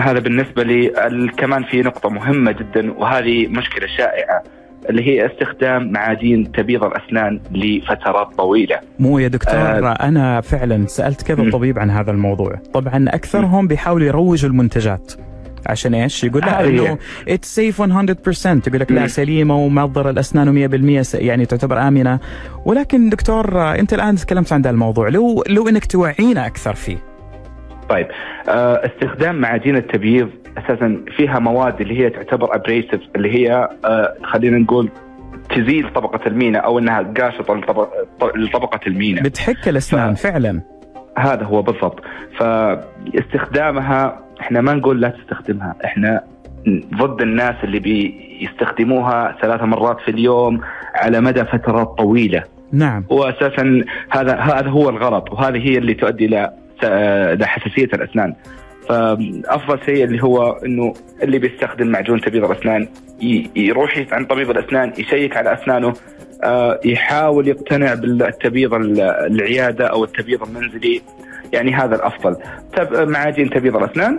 هذا 0.00 0.18
بالنسبة 0.18 0.62
لي 0.62 0.92
كمان 1.36 1.64
في 1.64 1.82
نقطة 1.82 2.08
مهمة 2.08 2.52
جدا 2.52 2.92
وهذه 2.92 3.46
مشكلة 3.46 3.86
شائعة 3.96 4.42
اللي 4.90 5.02
هي 5.02 5.26
استخدام 5.26 5.92
معادين 5.92 6.52
تبييض 6.52 6.84
الأسنان 6.84 7.40
لفترات 7.50 8.34
طويلة. 8.36 8.80
مو 8.98 9.18
يا 9.18 9.28
دكتور 9.28 9.54
آه 9.54 9.92
أنا 9.92 10.40
فعلا 10.40 10.86
سألت 10.86 11.22
كذا 11.22 11.50
طبيب 11.50 11.78
عن 11.78 11.90
هذا 11.90 12.10
الموضوع، 12.10 12.54
طبعا 12.72 13.04
أكثرهم 13.08 13.68
بيحاولوا 13.68 14.06
يروجوا 14.06 14.50
المنتجات. 14.50 15.12
عشان 15.66 15.94
إيش؟ 15.94 16.24
يقول 16.24 16.42
لا 16.42 16.68
إنه 16.68 16.98
اتس 17.28 17.54
سيف 17.54 17.82
100% 17.82 17.86
يقول 18.66 18.80
لك 18.80 18.92
لا 18.92 19.06
سليمة 19.06 19.56
وما 19.56 19.86
تضر 19.86 20.10
الاسنان 20.10 20.68
100% 21.04 21.14
يعني 21.14 21.46
تعتبر 21.46 21.88
آمنة 21.88 22.18
ولكن 22.64 23.08
دكتور 23.08 23.62
أنت 23.78 23.94
الآن 23.94 24.16
تكلمت 24.16 24.52
عن 24.52 24.60
هذا 24.60 24.70
الموضوع 24.70 25.08
لو 25.08 25.44
لو 25.48 25.68
إنك 25.68 25.86
توعينا 25.86 26.46
أكثر 26.46 26.74
فيه. 26.74 27.13
طيب 27.88 28.06
آه 28.48 28.86
استخدام 28.86 29.40
معادين 29.40 29.76
التبييض 29.76 30.28
أساسا 30.58 31.00
فيها 31.16 31.38
مواد 31.38 31.80
اللي 31.80 32.00
هي 32.00 32.10
تعتبر 32.10 32.54
ابريسيف 32.54 33.00
اللي 33.16 33.34
هي 33.34 33.68
آه 33.84 34.14
خلينا 34.22 34.58
نقول 34.58 34.88
تزيل 35.50 35.92
طبقة 35.92 36.20
المينا 36.26 36.58
أو 36.58 36.78
إنها 36.78 37.02
قاشطة 37.02 37.54
لطبقة 38.34 38.80
المينا. 38.86 39.22
بتحك 39.22 39.68
الأسنان 39.68 40.14
ف... 40.14 40.22
فعلا. 40.22 40.60
هذا 41.18 41.44
هو 41.44 41.62
بالضبط. 41.62 42.00
فاستخدامها 42.38 44.20
إحنا 44.40 44.60
ما 44.60 44.74
نقول 44.74 45.00
لا 45.00 45.08
تستخدمها 45.08 45.74
إحنا 45.84 46.24
ضد 46.94 47.20
الناس 47.20 47.54
اللي 47.64 47.78
بيستخدموها 47.78 49.36
ثلاث 49.42 49.62
مرات 49.62 50.00
في 50.00 50.10
اليوم 50.10 50.60
على 50.94 51.20
مدى 51.20 51.44
فترات 51.44 51.86
طويلة. 51.98 52.42
نعم. 52.72 53.04
واساسا 53.10 53.84
هذا 54.10 54.36
هذا 54.36 54.68
هو 54.68 54.88
الغلط 54.88 55.32
وهذه 55.32 55.68
هي 55.68 55.78
اللي 55.78 55.94
تؤدي 55.94 56.26
إلى 56.26 56.52
لحساسيه 57.34 57.84
الأسنان. 57.84 58.34
فأفضل 58.88 59.78
شيء 59.86 60.04
اللي 60.04 60.22
هو 60.22 60.52
إنه 60.52 60.94
اللي 61.22 61.38
بيستخدم 61.38 61.86
معجون 61.86 62.20
تبييض 62.20 62.50
الأسنان 62.50 62.88
يروح 63.56 64.04
عند 64.12 64.26
طبيب 64.26 64.50
الأسنان 64.50 64.92
يشيك 64.98 65.36
على 65.36 65.52
أسنانه 65.54 65.94
يحاول 66.84 67.48
يقتنع 67.48 67.94
بالتبييض 67.94 68.74
العيادة 68.74 69.86
أو 69.86 70.04
التبييض 70.04 70.42
المنزلي. 70.42 71.02
يعني 71.52 71.74
هذا 71.74 71.96
الأفضل. 71.96 72.36
معاجين 72.92 73.50
تبييض 73.50 73.76
الأسنان 73.76 74.18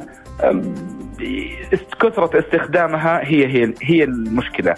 كثرة 2.01 2.39
استخدامها 2.39 3.22
هي 3.24 3.48
هي 3.48 3.74
هي 3.81 4.03
المشكلة. 4.03 4.75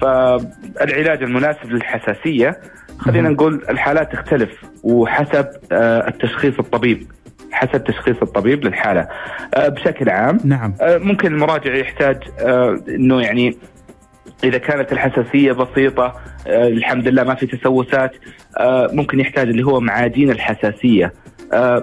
فالعلاج 0.00 1.22
المناسب 1.22 1.72
للحساسية 1.72 2.60
خلينا 2.98 3.28
نقول 3.28 3.62
الحالات 3.70 4.12
تختلف 4.12 4.50
وحسب 4.82 5.46
التشخيص 5.72 6.58
الطبيب. 6.58 7.06
حسب 7.52 7.84
تشخيص 7.84 8.16
الطبيب 8.22 8.64
للحالة. 8.64 9.08
بشكل 9.56 10.10
عام 10.10 10.38
نعم. 10.44 10.74
ممكن 10.82 11.32
المراجع 11.34 11.74
يحتاج 11.74 12.16
إنه 12.88 13.20
يعني 13.20 13.56
إذا 14.44 14.58
كانت 14.58 14.92
الحساسية 14.92 15.52
بسيطة 15.52 16.20
الحمد 16.46 17.08
لله 17.08 17.24
ما 17.24 17.34
في 17.34 17.46
تسوسات 17.46 18.16
ممكن 18.92 19.20
يحتاج 19.20 19.48
اللي 19.48 19.62
هو 19.62 19.80
معادين 19.80 20.30
الحساسية. 20.30 21.12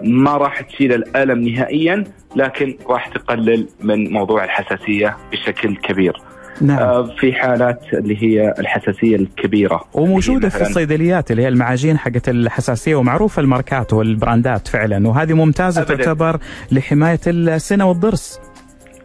ما 0.04 0.38
راح 0.38 0.62
تشيل 0.62 0.94
الألم 0.94 1.48
نهائيا 1.48 2.04
لكن 2.36 2.78
راح 2.90 3.08
تقلل 3.08 3.68
من 3.82 4.14
موضوع 4.14 4.44
الحساسية 4.44 5.18
بشكل 5.32 5.76
كبير. 5.76 6.22
نعم. 6.62 7.08
في 7.20 7.34
حالات 7.34 7.80
اللي 7.94 8.24
هي 8.24 8.54
الحساسية 8.60 9.16
الكبيرة. 9.16 9.84
وموجودة 9.94 10.50
في 10.50 10.62
الصيدليات 10.62 11.32
اللي 11.32 11.44
هي 11.44 11.48
المعاجين 11.48 11.98
حقت 11.98 12.30
الحساسية 12.30 12.96
ومعروفة 12.96 13.42
الماركات 13.42 13.94
والبراندات 13.94 14.68
فعلا 14.68 15.08
وهذه 15.08 15.34
ممتازة 15.34 15.82
أبداً. 15.82 15.96
تعتبر 15.96 16.40
لحماية 16.72 17.20
السنة 17.28 17.86
والضرس. 17.86 18.40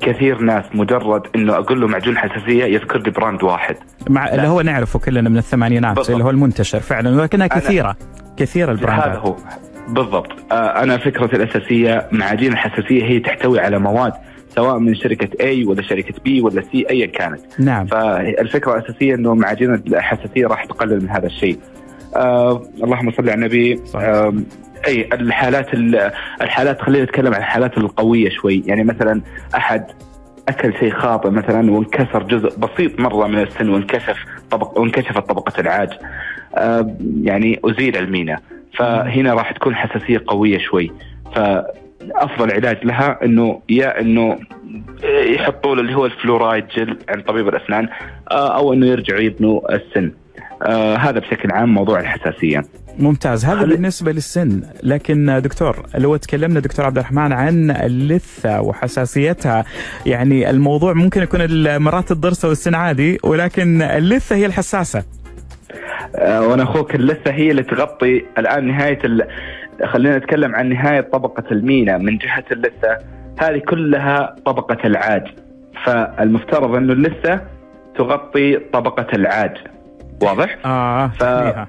كثير 0.00 0.40
ناس 0.40 0.64
مجرد 0.74 1.22
إنه 1.34 1.54
أقول 1.54 1.80
له 1.80 1.86
معجون 1.86 2.18
حساسية 2.18 2.64
يذكر 2.64 2.98
لي 2.98 3.10
brand 3.10 3.42
واحد. 3.42 3.76
مع 4.08 4.28
اللي 4.34 4.48
هو 4.48 4.60
نعرفه 4.60 4.98
كلنا 4.98 5.28
من 5.28 5.38
الثمانينات 5.38 5.96
بالضبط. 5.96 6.10
اللي 6.10 6.24
هو 6.24 6.30
المنتشر 6.30 6.80
فعلا 6.80 7.20
ولكنها 7.20 7.46
كثيرة 7.46 7.96
كثيره 8.36 8.72
البراندات. 8.72 9.08
هذا 9.08 9.18
هو. 9.18 9.36
بالضبط. 9.88 10.32
آه 10.52 10.82
أنا 10.82 10.98
فكرتي 10.98 11.36
الأساسية 11.36 12.08
معاجين 12.12 12.52
الحساسية 12.52 13.04
هي 13.04 13.18
تحتوي 13.20 13.60
على 13.60 13.78
مواد 13.78 14.12
سواء 14.54 14.78
من 14.78 14.94
شركة 14.94 15.28
A 15.42 15.66
ولا 15.68 15.82
شركة 15.82 16.14
B 16.14 16.42
ولا 16.42 16.62
C 16.62 16.90
أيا 16.90 17.06
كانت. 17.06 17.40
نعم. 17.58 17.86
فالفكرة 17.86 18.78
الأساسية 18.78 19.14
أنه 19.14 19.34
معاجين 19.34 19.74
الحساسية 19.74 20.46
راح 20.46 20.64
تقلل 20.64 21.02
من 21.02 21.10
هذا 21.10 21.26
الشيء. 21.26 21.58
آه 22.16 22.62
اللهم 22.84 23.10
صل 23.10 23.30
على 23.30 23.34
النبي. 23.34 23.80
آه 23.94 24.34
أي 24.86 25.08
الحالات 25.12 25.74
الحالات 26.42 26.80
خلينا 26.80 27.04
نتكلم 27.04 27.34
عن 27.34 27.40
الحالات 27.40 27.78
القوية 27.78 28.30
شوي. 28.30 28.62
يعني 28.66 28.84
مثلا 28.84 29.20
أحد 29.54 29.84
أكل 30.48 30.74
شيء 30.78 30.92
خاطئ 30.92 31.30
مثلا 31.30 31.72
وانكسر 31.72 32.22
جزء 32.22 32.58
بسيط 32.58 33.00
مرة 33.00 33.26
من 33.26 33.38
السن 33.38 33.68
وانكشف 33.68 34.16
طبق 34.50 34.78
وانكشفت 34.78 35.28
طبقة 35.28 35.60
العاج. 35.60 35.90
آه 36.54 36.96
يعني 37.22 37.60
أزيل 37.64 37.96
المينا 37.96 38.38
فهنا 38.78 39.34
راح 39.34 39.52
تكون 39.52 39.74
حساسية 39.74 40.22
قوية 40.26 40.58
شوي. 40.58 40.92
فافضل 42.00 42.52
علاج 42.52 42.84
لها 42.84 43.18
إنه 43.24 43.60
يا 43.68 44.00
إنه 44.00 44.38
يحطوا 45.04 45.74
له 45.74 45.80
اللي 45.80 45.94
هو 45.94 46.06
الفلورايد 46.06 46.66
جل 46.76 46.98
عند 47.08 47.24
طبيب 47.24 47.48
الأسنان 47.48 47.88
أو 48.30 48.72
إنه 48.72 48.86
يرجعوا 48.86 49.20
يبنوا 49.20 49.74
السن. 49.74 50.12
آه 50.62 50.96
هذا 50.96 51.18
بشكل 51.18 51.50
عام 51.52 51.74
موضوع 51.74 52.00
الحساسية. 52.00 52.62
ممتاز. 52.98 53.44
هذا 53.44 53.64
بالنسبة 53.64 54.12
للسن. 54.12 54.62
لكن 54.82 55.40
دكتور 55.44 55.86
لو 55.98 56.16
تكلمنا 56.16 56.60
دكتور 56.60 56.84
عبد 56.86 56.98
الرحمن 56.98 57.32
عن 57.32 57.70
اللثة 57.70 58.60
وحساسيتها 58.60 59.64
يعني 60.06 60.50
الموضوع 60.50 60.92
ممكن 60.92 61.22
يكون 61.22 61.76
مرات 61.76 62.10
الضرس 62.10 62.44
والسن 62.44 62.74
عادي 62.74 63.18
ولكن 63.24 63.82
اللثة 63.82 64.36
هي 64.36 64.46
الحساسة. 64.46 65.04
آه 66.16 66.48
وأنا 66.48 66.62
أخوك 66.62 66.94
اللثة 66.94 67.30
هي 67.30 67.50
اللي 67.50 67.62
تغطي 67.62 68.24
الآن 68.38 68.66
نهاية. 68.66 68.98
خلينا 69.84 70.18
نتكلم 70.18 70.54
عن 70.54 70.68
نهاية 70.68 71.00
طبقة 71.00 71.44
المينا 71.50 71.98
من 71.98 72.18
جهة 72.18 72.44
اللثة. 72.52 72.98
هذه 73.38 73.58
كلها 73.58 74.36
طبقة 74.44 74.78
العاج 74.84 75.26
فالمفترض 75.84 76.74
انه 76.74 76.92
اللثة 76.92 77.40
تغطي 77.94 78.56
طبقة 78.56 79.06
العاج 79.14 79.56
واضح؟ 80.22 80.58
آه 80.64 81.06
ف... 81.06 81.22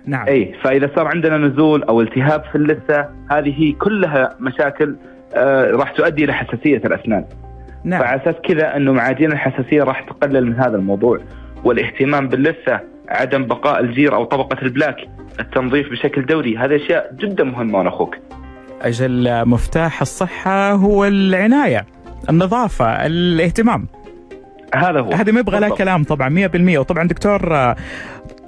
نعم. 0.06 0.28
اي 0.28 0.54
فإذا 0.64 0.90
صار 0.96 1.08
عندنا 1.08 1.38
نزول 1.38 1.84
أو 1.84 2.02
التهاب 2.02 2.44
في 2.44 2.56
اللثة 2.56 3.10
هذه 3.32 3.74
كلها 3.80 4.36
مشاكل 4.40 4.96
آه 5.36 5.72
راح 5.72 5.92
تؤدي 5.92 6.24
إلى 6.24 6.34
حساسية 6.34 6.78
الأسنان. 6.78 7.26
نعم. 7.84 8.02
فعلى 8.02 8.22
أساس 8.22 8.36
كذا 8.44 8.76
أنه 8.76 8.92
معاجين 8.94 9.32
الحساسية 9.32 9.84
راح 9.84 10.02
تقلل 10.02 10.46
من 10.46 10.56
هذا 10.56 10.76
الموضوع. 10.76 11.20
والاهتمام 11.64 12.28
باللثة 12.28 12.80
عدم 13.12 13.46
بقاء 13.46 13.80
الجير 13.80 14.16
أو 14.16 14.24
طبقة 14.24 14.62
ال 14.62 14.67
plaque 14.67 14.96
التنظيف 15.40 15.90
بشكل 15.92 16.26
دوري 16.26 16.58
هذه 16.58 16.76
أشياء 16.76 17.16
جدا 17.20 17.44
مهمة 17.44 17.82
أنا 17.82 17.90
أخوك. 17.90 18.16
أجل 18.82 19.46
مفتاح 19.48 20.02
الصحة 20.02 20.72
هو 20.72 21.06
العناية 21.06 21.86
النظافة 22.30 22.86
الاهتمام. 23.06 23.88
هذا 24.76 25.00
هو. 25.00 25.12
هذه 25.12 25.32
ما 25.32 25.40
يبغى 25.40 25.60
لها 25.60 25.70
كلام 25.70 26.04
طبعا 26.04 26.48
100% 26.48 26.78
وطبعا 26.78 27.08
دكتور 27.08 27.74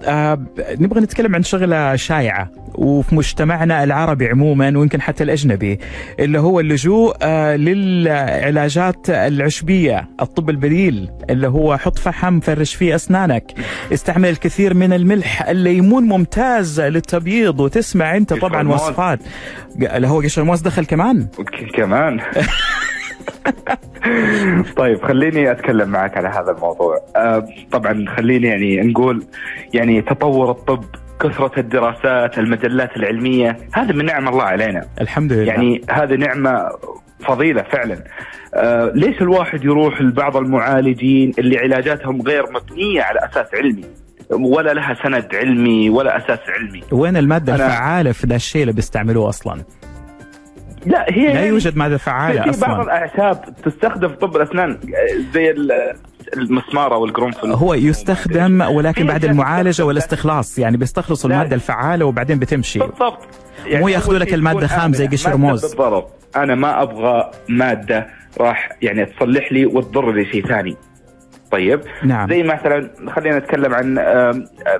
آه 0.05 0.39
نبغى 0.79 1.01
نتكلم 1.01 1.35
عن 1.35 1.43
شغلة 1.43 1.95
شائعة 1.95 2.51
وفي 2.75 3.15
مجتمعنا 3.15 3.83
العربي 3.83 4.27
عموما 4.27 4.65
ويمكن 4.77 5.01
حتى 5.01 5.23
الأجنبي 5.23 5.79
اللي 6.19 6.39
هو 6.39 6.59
اللجوء 6.59 7.15
آه 7.21 7.55
للعلاجات 7.55 9.09
العشبية، 9.09 10.09
الطب 10.21 10.49
البديل 10.49 11.09
اللي 11.29 11.47
هو 11.47 11.77
حط 11.77 11.99
فحم 11.99 12.39
فرش 12.39 12.75
فيه 12.75 12.95
أسنانك، 12.95 13.53
استعمل 13.93 14.29
الكثير 14.29 14.73
من 14.73 14.93
الملح، 14.93 15.49
الليمون 15.49 16.03
ممتاز 16.03 16.81
للتبييض 16.81 17.59
وتسمع 17.59 18.17
أنت 18.17 18.33
طبعا 18.33 18.67
وصفات. 18.69 19.19
اللي 19.81 20.07
هو 20.07 20.21
قشر 20.21 20.41
الموز 20.41 20.61
دخل 20.61 20.85
كمان. 20.85 21.27
كمان. 21.77 22.19
طيب 24.77 25.03
خليني 25.03 25.51
أتكلم 25.51 25.89
معك 25.89 26.17
على 26.17 26.27
هذا 26.27 26.51
الموضوع. 26.51 26.99
آه 27.15 27.47
طبعا 27.71 28.05
خليني 28.17 28.47
يعني 28.47 28.81
نقول 28.81 29.23
يعني 29.73 30.01
تطور 30.01 30.51
الطب 30.51 30.83
كثرة 31.21 31.59
الدراسات 31.59 32.37
المجلات 32.37 32.97
العلمية 32.97 33.57
هذا 33.73 33.93
من 33.93 34.05
نعم 34.05 34.27
الله 34.27 34.43
علينا. 34.43 34.81
الحمد 35.01 35.33
لله. 35.33 35.43
يعني 35.43 35.81
هذه 35.89 36.15
نعمة 36.15 36.69
فضيلة 37.27 37.63
فعلا. 37.63 38.03
آه 38.53 38.91
ليش 38.95 39.21
الواحد 39.21 39.63
يروح 39.63 40.01
لبعض 40.01 40.37
المعالجين 40.37 41.31
اللي 41.39 41.57
علاجاتهم 41.57 42.21
غير 42.21 42.43
مبنية 42.51 43.01
على 43.01 43.19
أساس 43.19 43.47
علمي؟ 43.53 43.85
ولا 44.31 44.73
لها 44.73 44.95
سند 45.03 45.35
علمي 45.35 45.89
ولا 45.89 46.17
أساس 46.17 46.39
علمي. 46.49 46.81
وين 46.91 47.17
المادة 47.17 47.53
الفعالة 47.55 48.11
في 48.11 48.27
ذا 48.27 48.35
الشيء 48.35 48.61
اللي 48.61 48.73
بيستعملوه 48.73 49.29
أصلا؟ 49.29 49.61
لا 50.85 51.05
هي 51.09 51.33
لا 51.33 51.45
يوجد 51.45 51.77
ماده 51.77 51.97
فعاله 51.97 52.41
في 52.41 52.49
أصلا. 52.49 52.67
بعض 52.67 52.81
الأعشاب 52.81 53.55
تستخدم 53.65 54.07
في 54.09 54.15
طب 54.15 54.35
الأسنان 54.35 54.77
زي 55.33 55.55
المسمار 56.37 56.93
أو 56.93 57.05
القرنفل. 57.05 57.51
هو 57.51 57.73
يستخدم 57.73 58.61
ولكن 58.61 59.07
بعد 59.07 59.25
المعالجة 59.25 59.85
والاستخلاص 59.85 60.59
يعني 60.59 60.77
بيستخلصوا 60.77 61.29
المادة 61.29 61.55
الفعالة 61.55 62.05
وبعدين 62.05 62.39
بتمشي. 62.39 62.79
بالضبط. 62.79 63.19
يعني 63.65 63.79
مو 63.79 63.87
ياخذوا 63.87 64.19
لك 64.19 64.33
المادة 64.33 64.67
خام 64.67 64.93
زي 64.93 65.07
قشر 65.07 65.37
موز 65.37 65.61
بالضبط. 65.61 66.11
أنا 66.35 66.55
ما 66.55 66.81
أبغى 66.81 67.31
مادة 67.49 68.07
راح 68.39 68.69
يعني 68.81 69.05
تصلح 69.05 69.51
لي 69.51 69.65
وتضر 69.65 70.11
لي 70.11 70.25
شيء 70.25 70.47
ثاني. 70.47 70.75
طيب؟ 71.51 71.81
نعم. 72.03 72.29
زي 72.29 72.43
مثلا 72.43 72.89
خلينا 73.15 73.37
نتكلم 73.37 73.73
عن 73.73 73.93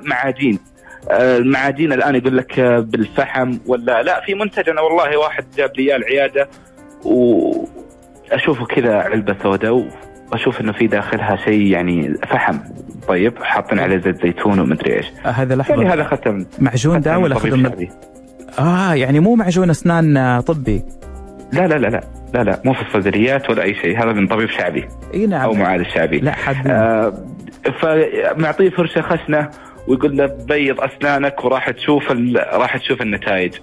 معاجين. 0.02 0.60
المعادين 1.12 1.94
الآن 1.94 2.16
يقول 2.16 2.38
لك 2.38 2.60
بالفحم 2.60 3.58
ولا 3.68 4.04
لا؟ 4.04 4.22
في 4.26 4.34
منتج 4.34 4.70
أنا 4.70 4.82
والله 4.82 5.18
واحد 5.18 5.46
جاب 5.58 5.72
لي 5.78 5.96
العيادة 5.96 6.50
وأشوفه 7.06 8.66
كذا 8.66 8.96
علبة 8.96 9.36
سوداء 9.44 9.88
وأشوف 10.32 10.62
إنه 10.62 10.72
في 10.72 10.88
داخلها 10.88 11.36
شيء 11.36 11.62
يعني 11.62 12.14
فحم. 12.14 12.58
طيب 13.08 13.44
حاطين 13.44 13.80
عليه 13.80 13.98
زيت 13.98 14.24
زيتون 14.24 14.60
ومدري 14.60 14.98
إيش. 14.98 15.06
هذا 15.24 15.56
لحظة. 15.56 15.76
يعني 15.76 15.94
هذا 15.94 16.04
ختم. 16.04 16.46
معجون 16.60 17.02
ده 17.02 17.18
ولا 17.18 17.36
ختم 17.36 17.72
آه 18.60 18.94
يعني 18.94 19.20
مو 19.20 19.36
معجون 19.36 19.70
أسنان 19.70 20.40
طبي. 20.42 20.84
لا 21.54 21.68
لا 21.68 21.76
لا 21.76 21.88
لا 21.88 22.02
لا 22.34 22.44
لا 22.44 22.62
مو 22.66 22.74
في 22.74 22.82
الصيدليات 22.82 23.50
ولا 23.50 23.64
أي 23.64 23.76
شيء. 23.76 24.04
هذا 24.04 24.14
من 24.14 24.28
طبيب 24.28 24.50
شعبي. 24.50 24.88
إي 25.14 25.26
نعم. 25.26 25.42
أو 25.42 25.54
معالج 25.54 25.88
شعبي. 25.88 26.20
لا 26.20 26.32
حد. 26.32 26.68
آه 26.68 27.14
فمعطيه 27.82 28.70
فرشة 28.70 29.02
خشنة 29.02 29.50
ويقول 29.88 30.18
له 30.18 30.26
بيض 30.26 30.82
أسنانك 30.82 31.46
وراح 31.46 31.70
تشوف 31.70 32.12
راح 32.38 32.78
تشوف 32.78 33.02
النتائج. 33.02 33.54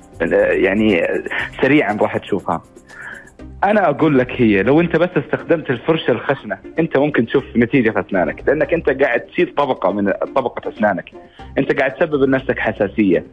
يعني 0.50 1.02
سريعا 1.62 1.98
راح 2.00 2.16
تشوفها. 2.16 2.62
أنا 3.64 3.88
أقول 3.88 4.18
لك 4.18 4.30
هي 4.32 4.62
لو 4.62 4.80
أنت 4.80 4.96
بس 4.96 5.08
استخدمت 5.16 5.70
الفرشة 5.70 6.10
الخشنة 6.10 6.58
أنت 6.78 6.96
ممكن 6.96 7.26
تشوف 7.26 7.44
نتيجة 7.56 7.90
في 7.90 8.00
أسنانك. 8.00 8.48
لأنك 8.48 8.74
أنت 8.74 9.02
قاعد 9.02 9.20
تشيل 9.20 9.54
طبقة 9.54 9.92
من 9.92 10.12
طبقة 10.36 10.68
أسنانك. 10.68 11.10
أنت 11.58 11.78
قاعد 11.78 11.94
تسبب 11.94 12.22
لنفسك 12.22 12.58
حساسية. 12.58 13.24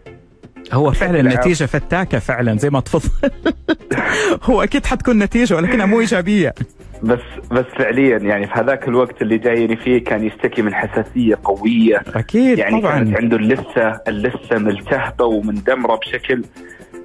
هو 0.73 0.91
فعلا 0.91 1.19
النتيجه 1.19 1.65
فتاكة 1.65 2.19
فعلا 2.19 2.57
زي 2.57 2.69
ما 2.69 2.79
تفضل. 2.79 3.31
هو 4.49 4.63
أكيد 4.63 4.85
حتكون 4.85 5.19
نتيجة 5.19 5.55
ولكنها 5.55 5.85
مو 5.85 5.99
إيجابية. 5.99 6.53
بس 7.03 7.19
بس 7.51 7.65
فعليا 7.77 8.17
يعني 8.17 8.47
في 8.47 8.53
هذاك 8.53 8.87
الوقت 8.87 9.21
اللي 9.21 9.37
جايني 9.37 9.75
فيه 9.75 10.03
كان 10.03 10.23
يشتكي 10.23 10.61
من 10.61 10.73
حساسية 10.75 11.39
قوية. 11.43 12.01
أكيد 12.15 12.57
يعني 12.57 12.81
طبعا. 12.81 12.91
كانت 12.91 13.17
عنده 13.17 13.37
اللثة 13.37 14.01
اللثة 14.07 14.57
ملتهبة 14.57 15.25
ومندمرة 15.25 15.95
بشكل 15.95 16.43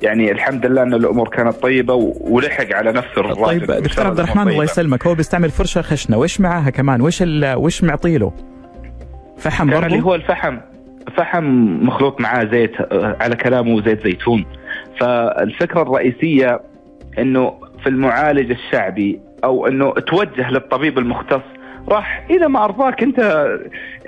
يعني 0.03 0.33
الحمد 0.33 0.67
لله 0.67 0.83
إن 0.83 0.95
الأمور 0.95 1.29
كانت 1.29 1.57
طيبة 1.57 1.95
ولحق 2.21 2.73
على 2.73 2.93
نفس 2.93 3.09
الراجل 3.17 3.67
طيب 3.67 3.83
دكتور 3.83 4.07
عبد 4.07 4.21
الرحمن 4.21 4.49
الله 4.49 4.65
يسلمك 4.65 5.07
هو 5.07 5.15
بيستعمل 5.15 5.51
فرشة 5.51 5.83
خشنة 5.83 6.19
وش 6.19 6.41
معاها 6.41 6.71
كمان؟ 6.71 7.01
وش 7.01 7.25
وش 7.57 7.85
معطي 7.85 8.19
له؟ 8.19 8.33
فحم 9.39 9.71
برضه؟ 9.71 9.87
اللي 9.87 10.03
هو 10.05 10.15
الفحم. 10.15 10.59
فحم 11.17 11.45
مخلوط 11.87 12.21
معاه 12.21 12.45
زيت 12.45 12.73
على 12.93 13.37
كلامه 13.37 13.83
زيت 13.83 14.05
زيتون. 14.05 14.45
فالفكرة 15.01 15.83
الرئيسية 15.83 16.61
إنه 17.19 17.53
في 17.83 17.89
المعالج 17.89 18.51
الشعبي 18.51 19.21
أو 19.45 19.67
إنه 19.67 19.91
توجه 19.93 20.51
للطبيب 20.51 20.99
المختص 20.99 21.43
راح 21.89 22.27
اذا 22.31 22.47
ما 22.47 22.65
أرضاك 22.65 23.03
أنت 23.03 23.19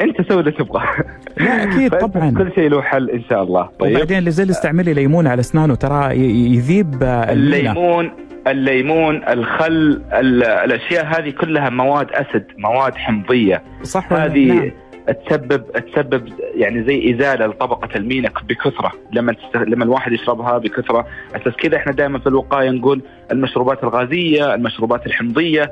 أنت 0.00 0.28
سوي 0.28 0.40
اللي 0.40 0.50
تبغاه 0.50 0.88
لا 1.36 1.62
أكيد 1.62 1.94
طبعا. 2.08 2.30
كل 2.30 2.52
شيء 2.54 2.70
له 2.70 2.82
حل 2.82 3.10
إن 3.10 3.22
شاء 3.30 3.42
الله. 3.42 3.68
طيب. 3.78 3.96
وبعدين 3.96 4.30
زي 4.30 4.42
استعملي 4.42 4.94
ليمون 4.94 5.26
على 5.26 5.40
أسنانه 5.40 5.74
ترى 5.74 6.16
يذيب 6.54 7.02
الليمون 7.02 8.10
الليمون 8.46 9.22
الخل 9.28 10.02
الأشياء 10.12 11.06
هذه 11.06 11.30
كلها 11.30 11.70
مواد 11.70 12.10
أسد 12.12 12.44
مواد 12.58 12.94
حمضية. 12.94 13.62
صح 13.82 14.12
هذه 14.12 14.52
نعم. 14.52 14.70
تسبب 15.12 15.64
تسبب 15.72 16.28
يعني 16.54 16.84
زي 16.84 17.14
إزالة 17.14 17.46
لطبقة 17.46 17.88
المينا 17.96 18.30
بكثرة 18.48 18.92
لما. 19.12 19.34
لما 19.54 19.84
الواحد 19.84 20.12
يشربها 20.12 20.58
بكثرة 20.58 21.06
أساس 21.36 21.54
كذا 21.54 21.76
إحنا 21.76 21.92
دائما 21.92 22.18
في 22.18 22.26
الوقاية 22.26 22.70
نقول 22.70 23.02
المشروبات 23.32 23.84
الغازية، 23.84 24.54
المشروبات 24.54 25.06
الحمضية 25.06 25.70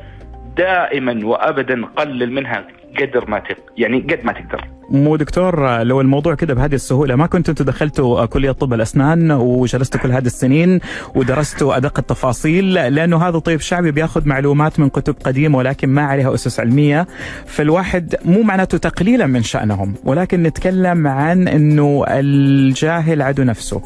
دائما 0.57 1.27
وابدا 1.27 1.87
قلل 1.87 2.33
منها 2.33 2.65
قدر 3.01 3.31
ما 3.31 3.39
تقدر 3.39 3.63
يعني 3.77 4.01
قد 4.01 4.25
ما 4.25 4.33
تقدر 4.33 4.65
مو 4.93 5.17
دكتور 5.17 5.83
لو 5.83 6.01
الموضوع 6.01 6.35
كده 6.35 6.55
بهذه 6.55 6.75
السهولة 6.75 7.17
ما 7.17 7.27
كنتوا 7.27 7.51
أنتم 7.51 7.65
دخلتوا 7.65 8.27
كلية 8.27 8.53
طب 8.53 8.73
الأسنان 8.73 9.33
وجلستوا 9.33 10.01
كل 10.01 10.13
هذه 10.13 10.27
السنين 10.27 10.81
ودرستوا 11.15 11.77
أدق 11.77 11.99
التفاصيل 11.99 12.75
لأنه 12.75 13.29
هذا 13.29 13.39
طيب 13.39 13.61
شعبي 13.61 13.91
بياخذ 13.91 14.29
معلومات 14.29 14.81
من 14.81 14.89
كتب 14.89 15.17
قديمة 15.25 15.59
ولكن 15.59 15.89
ما 15.89 16.03
عليها 16.03 16.35
أسس 16.35 16.61
علمية. 16.61 17.07
فالواحد 17.47 18.15
مو 18.25 18.43
معناته 18.43 18.79
تقليلا 18.79 19.27
من 19.27 19.43
شأنهم 19.43 19.95
ولكن 20.05 20.43
نتكلم 20.43 21.07
عن 21.07 21.49
إنه 21.49 22.05
الجاهل 22.09 23.23
عدو 23.23 23.43
نفسه 23.43 23.83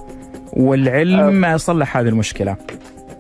والعلم 0.53 1.45
أه. 1.45 1.57
صلح 1.57 1.97
هذه 1.97 2.09
المشكلة. 2.09 2.57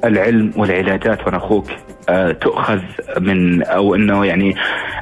العلم 0.04 0.52
والعلاجات 0.56 1.20
وأنا 1.26 1.36
أخوك 1.36 1.66
أه 2.08 2.32
تؤخذ 2.32 2.80
من 3.20 3.62
أو 3.62 3.94
انه 3.94 4.24
يعني 4.26 4.54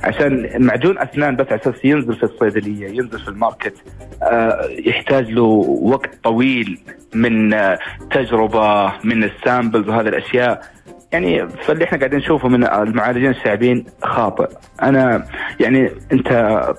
عشان 0.04 0.48
معجون 0.58 0.98
اسنان 0.98 1.36
بس 1.36 1.46
أساس 1.46 1.84
ينزل 1.84 2.14
في 2.16 2.22
الصيدلية 2.22 2.88
ينزل 2.88 3.18
في 3.18 3.28
الماركت 3.28 3.74
أه 4.22 4.60
يحتاج 4.86 5.30
له 5.30 5.42
وقت 5.82 6.10
طويل 6.24 6.78
من 7.14 7.56
تجربة 8.10 8.92
من 9.04 9.24
ال 9.24 9.32
samples 9.32 9.88
وهذه 9.88 10.08
الأشياء. 10.08 10.73
يعني 11.14 11.48
فاللي 11.48 11.84
إحنا 11.84 11.98
قاعدين 11.98 12.18
نشوفه 12.18 12.48
من 12.48 12.64
المعالجين 12.64 13.30
الشعبيين 13.30 13.84
خاطئ. 14.02 14.48
أنا 14.82 15.26
يعني 15.60 15.90
أنت 16.12 16.28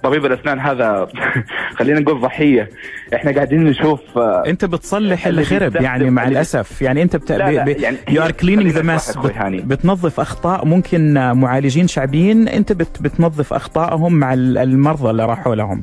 طبيب 0.03 0.25
الأسنان 0.25 0.59
هذا 0.59 1.07
خلينا 1.77 1.99
نقول 1.99 2.21
ضحية. 2.21 2.69
إحنا 3.15 3.31
قاعدين 3.31 3.63
نشوف 3.63 4.17
أنت 4.17 4.65
بتصلح 4.65 5.27
اللي 5.27 5.43
خرب 5.43 5.75
يعني 5.75 6.09
مع 6.09 6.27
الأسف. 6.27 6.81
يعني 6.81 7.01
أنت 7.01 7.15
بت... 7.15 7.31
لا 7.31 7.51
لا 7.51 7.69
يعني 7.69 7.97
you 8.09 8.23
are 8.23 8.31
cleaning 8.31 8.67
the 8.67 8.81
mess 8.81 9.17
بتنظف 9.43 10.19
أخطاء 10.19 10.65
ممكن 10.65 11.13
معالجين 11.13 11.87
شعبيين. 11.87 12.47
أنت 12.47 12.71
بت... 12.71 13.01
بتنظف 13.01 13.53
اخطائهم 13.53 14.13
مع 14.13 14.33
المرضى 14.33 15.09
اللي 15.09 15.25
راحوا 15.25 15.55
لهم. 15.55 15.81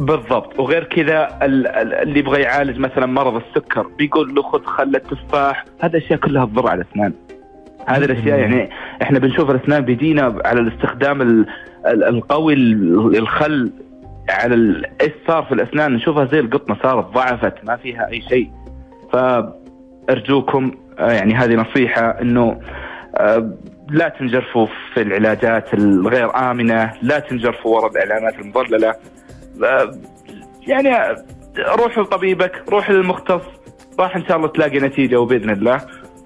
بالضبط. 0.00 0.60
وغير 0.60 0.84
كذا 0.84 1.38
اللي 1.42 2.18
يبغى 2.18 2.40
يعالج 2.42 2.78
مثلا 2.78 3.06
مرض 3.06 3.42
السكر 3.42 3.86
بيقول 3.98 4.34
له 4.34 4.42
خذ 4.42 4.64
خل 4.64 4.96
التفاح. 4.96 5.64
هذه 5.80 5.96
أشياء 5.96 6.18
كلها 6.18 6.44
تضر 6.44 6.68
على 6.68 6.82
الأسنان. 6.82 7.12
هذه 7.88 8.04
الأشياء 8.04 8.38
يعني 8.38 8.70
إحنا 9.02 9.18
بنشوف 9.18 9.50
الأسنان 9.50 9.84
بيجينا 9.84 10.38
على 10.44 10.60
الاستخدام 10.60 11.46
القوي 11.86 12.54
الخل 13.18 13.72
على 14.30 14.82
إيش 15.00 15.12
صار 15.28 15.42
في 15.42 15.52
الأسنان 15.52 15.92
نشوفها 15.92 16.24
زي 16.24 16.40
القطنة 16.40 16.76
صارت 16.82 17.14
ضعفت 17.14 17.54
ما 17.64 17.76
فيها 17.76 18.08
أي 18.08 18.22
شيء 18.22 18.50
فأرجوكم 19.12 20.70
يعني 20.98 21.34
هذه 21.34 21.54
نصيحة 21.54 22.02
إنه 22.02 22.60
لا 23.90 24.08
تنجرفوا 24.18 24.66
في 24.94 25.02
العلاجات 25.02 25.74
الغير 25.74 26.36
آمنة، 26.36 26.92
لا 27.02 27.18
تنجرفوا 27.18 27.76
وراء 27.76 27.92
الإعلانات 27.92 28.34
المضللة. 28.38 28.94
يعني 30.66 31.16
روحوا 31.78 32.02
لطبيبك، 32.02 32.62
روح 32.68 32.90
للمختص، 32.90 33.42
راح 34.00 34.16
إن 34.16 34.24
شاء 34.24 34.36
الله 34.36 34.48
تلاقي 34.48 34.78
نتيجة 34.78 35.16
وبإذن 35.20 35.50
الله. 35.50 35.80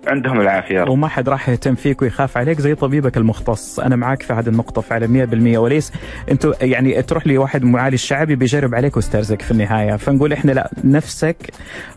عندهم 0.06 0.40
العافية. 0.40 0.82
وما 0.82 1.08
حد 1.08 1.28
راح 1.28 1.48
يهتم 1.48 1.74
فيك 1.74 2.02
ويخاف 2.02 2.36
عليك 2.36 2.60
زي 2.60 2.74
طبيبك 2.74 3.16
المختص. 3.16 3.80
أنا 3.80 3.96
معك 3.96 4.22
في 4.22 4.32
هذه 4.32 4.48
النقطة 4.48 4.80
فعلا 4.80 5.06
100% 5.06 5.58
وليس 5.58 5.92
أنتوا 6.30 6.52
يعني 6.60 7.02
تروح 7.02 7.26
لي 7.26 7.38
واحد 7.38 7.64
معالج 7.64 7.94
شعبي 7.98 8.34
بيجرب 8.36 8.74
عليك 8.74 8.96
ويسترزق 8.96 9.42
في 9.42 9.50
النهاية. 9.50 9.96
فنقول 9.96 10.32
إحنا 10.32 10.52
لا 10.52 10.70
نفسك 10.84 11.36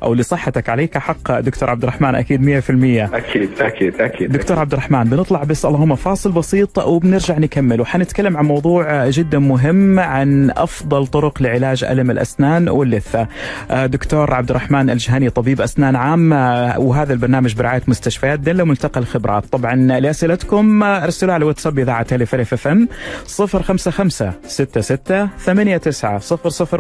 أو 0.04 0.14
لصحتك 0.14 0.70
عليك 0.70 0.98
حق 0.98 1.40
دكتور 1.40 1.70
عبد 1.70 1.84
الرحمن 1.84 2.16
أكيد 2.16 2.42
100% 2.42 3.16
أكيد 3.16 3.50
أكيد 3.62 4.02
أكيد. 4.02 4.32
دكتور 4.32 4.60
عبد 4.60 4.74
الرحمن 4.74 5.04
بنطلع 5.04 5.44
بس 5.44 5.66
اللهم 5.66 5.96
فاصل 5.96 6.32
بسيط 6.32 6.78
وبنرجع 6.78 7.38
نكمل. 7.38 7.82
وحنتكلم 7.82 8.38
عن 8.38 8.46
موضوع 8.46 9.10
جدا 9.10 9.40
مهم 9.40 10.00
عن 10.00 10.52
أفضل 10.58 11.08
طرق 11.08 11.42
لعلاج 11.42 11.84
ألم 11.84 12.12
الأسنان 12.12 12.70
واللثة. 12.70 13.28
آه، 13.72 13.86
دكتور 13.86 14.34
عبد 14.34 14.50
الرحمن 14.50 14.90
الجهني 14.90 15.30
طبيب 15.30 15.62
أسنان 15.62 15.96
عام 15.96 16.34
آه، 16.34 16.80
وهذا 16.80 17.14
البرنامج 17.14 17.56
برعاية 17.56 17.82
مستشفيات 17.96 18.40
دله 18.40 18.64
ملتقى 18.64 19.00
الخبرات. 19.00 19.46
طبعا 19.46 19.76
لأسئلتكم 19.76 20.84
ارسلوا 20.84 21.34
على 21.34 21.46
واتساب 21.46 21.80
إذاعة 21.80 22.08
ألف 22.12 22.36
ألف 22.36 22.54
أف 22.54 22.68
أم 22.68 22.88
055 23.28 24.32
66 24.48 25.30
89 25.38 26.20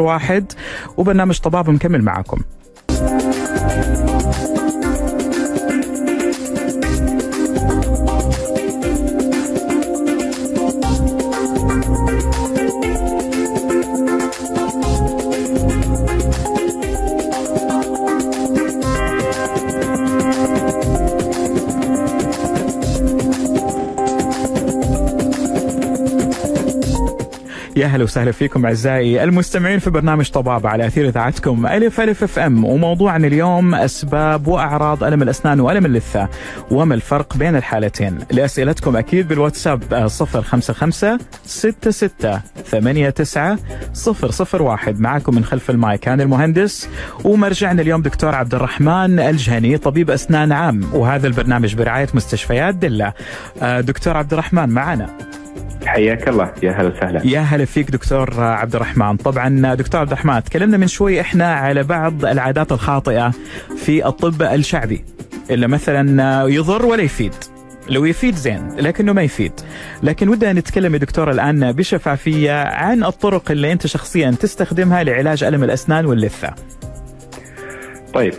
001 0.08 0.54
وبرنامج 0.98 1.40
طباب 1.40 1.70
مكمل 1.70 2.02
معكم 2.02 2.42
يا 27.86 27.90
هلا 27.90 28.04
وسهلا 28.04 28.32
فيكم 28.32 28.66
أعزائي 28.66 29.24
المستمعين 29.24 29.80
في 29.80 29.90
برنامج 29.90 30.30
طبابة 30.30 30.70
على 30.70 30.88
أثير 30.88 31.08
إذاعتكم 31.08 31.68
ألف 31.68 32.02
ألف 32.02 32.24
أف 32.24 32.40
أم. 32.40 32.66
وموضوعنا 32.66 33.28
اليوم 33.28 33.76
أسباب 33.76 34.48
وأعراض 34.48 35.04
ألم 35.04 35.22
الأسنان 35.22 35.60
وألم 35.60 35.86
اللثة. 35.86 36.30
وما 36.72 36.96
الفرق 36.96 37.38
بين 37.38 37.56
الحالتين؟ 37.56 38.18
لأسئلتكم 38.32 38.98
أكيد 38.98 39.28
بالواتساب 39.28 40.08
055 40.08 41.20
66 41.46 42.40
89 42.72 43.58
001 44.62 45.00
معكم 45.00 45.36
من 45.36 45.44
خلف 45.44 45.70
المايك 45.70 46.00
كان 46.00 46.22
المهندس. 46.22 46.90
ومرجعنا 47.24 47.82
اليوم 47.82 48.02
دكتور 48.02 48.36
عبد 48.36 48.56
الرحمن 48.56 49.20
الجهني 49.20 49.78
طبيب 49.78 50.12
أسنان 50.12 50.52
عام. 50.52 50.82
وهذا 50.94 51.28
البرنامج 51.28 51.76
برعاية 51.76 52.08
مستشفيات 52.14 52.76
دلة. 52.76 53.14
آه، 53.62 53.82
دكتور 53.82 54.18
عبد 54.18 54.34
الرحمن 54.34 54.70
معنا. 54.70 55.10
حياك 55.96 56.30
الله. 56.30 56.52
يا 56.64 56.72
هلا 56.72 56.88
وسهلا. 56.98 57.22
يا 57.28 57.40
هلا 57.40 57.66
فيك 57.66 57.92
دكتور 57.92 58.42
عبد 58.42 58.76
الرحمن 58.76 59.18
طبعا 59.18 59.76
دكتور 59.76 60.02
عبد 60.02 60.12
الرحمن 60.12 60.44
تكلمنا 60.44 60.78
من 60.78 60.88
شوي 60.88 61.22
إحنا 61.22 61.54
على 61.54 61.84
بعض 61.84 62.26
العادات 62.26 62.72
الخاطئة 62.72 63.32
في 63.78 64.08
الطب 64.08 64.42
الشعبي 64.42 65.06
اللي 65.50 65.68
مثلا 65.68 66.44
يضر 66.48 66.86
ولا 66.86 67.04
يفيد. 67.04 67.34
لو 67.90 68.06
يفيد 68.06 68.36
زين 68.36 68.76
لكنه 68.80 69.14
ما 69.14 69.22
يفيد. 69.22 69.52
لكن 70.04 70.30
ودنا 70.30 70.54
نتكلم 70.54 70.94
يا 70.94 71.00
دكتور 71.00 71.32
الآن 71.32 71.72
بشفافية 71.72 72.64
عن 72.64 73.04
الطرق 73.04 73.52
اللي 73.52 73.72
أنت 73.72 73.88
شخصيا 73.88 74.32
تستخدمها 74.32 75.04
لعلاج 75.04 75.44
ألم 75.44 75.64
الأسنان 75.64 76.06
واللثة. 76.06 76.54
طيب 78.14 78.34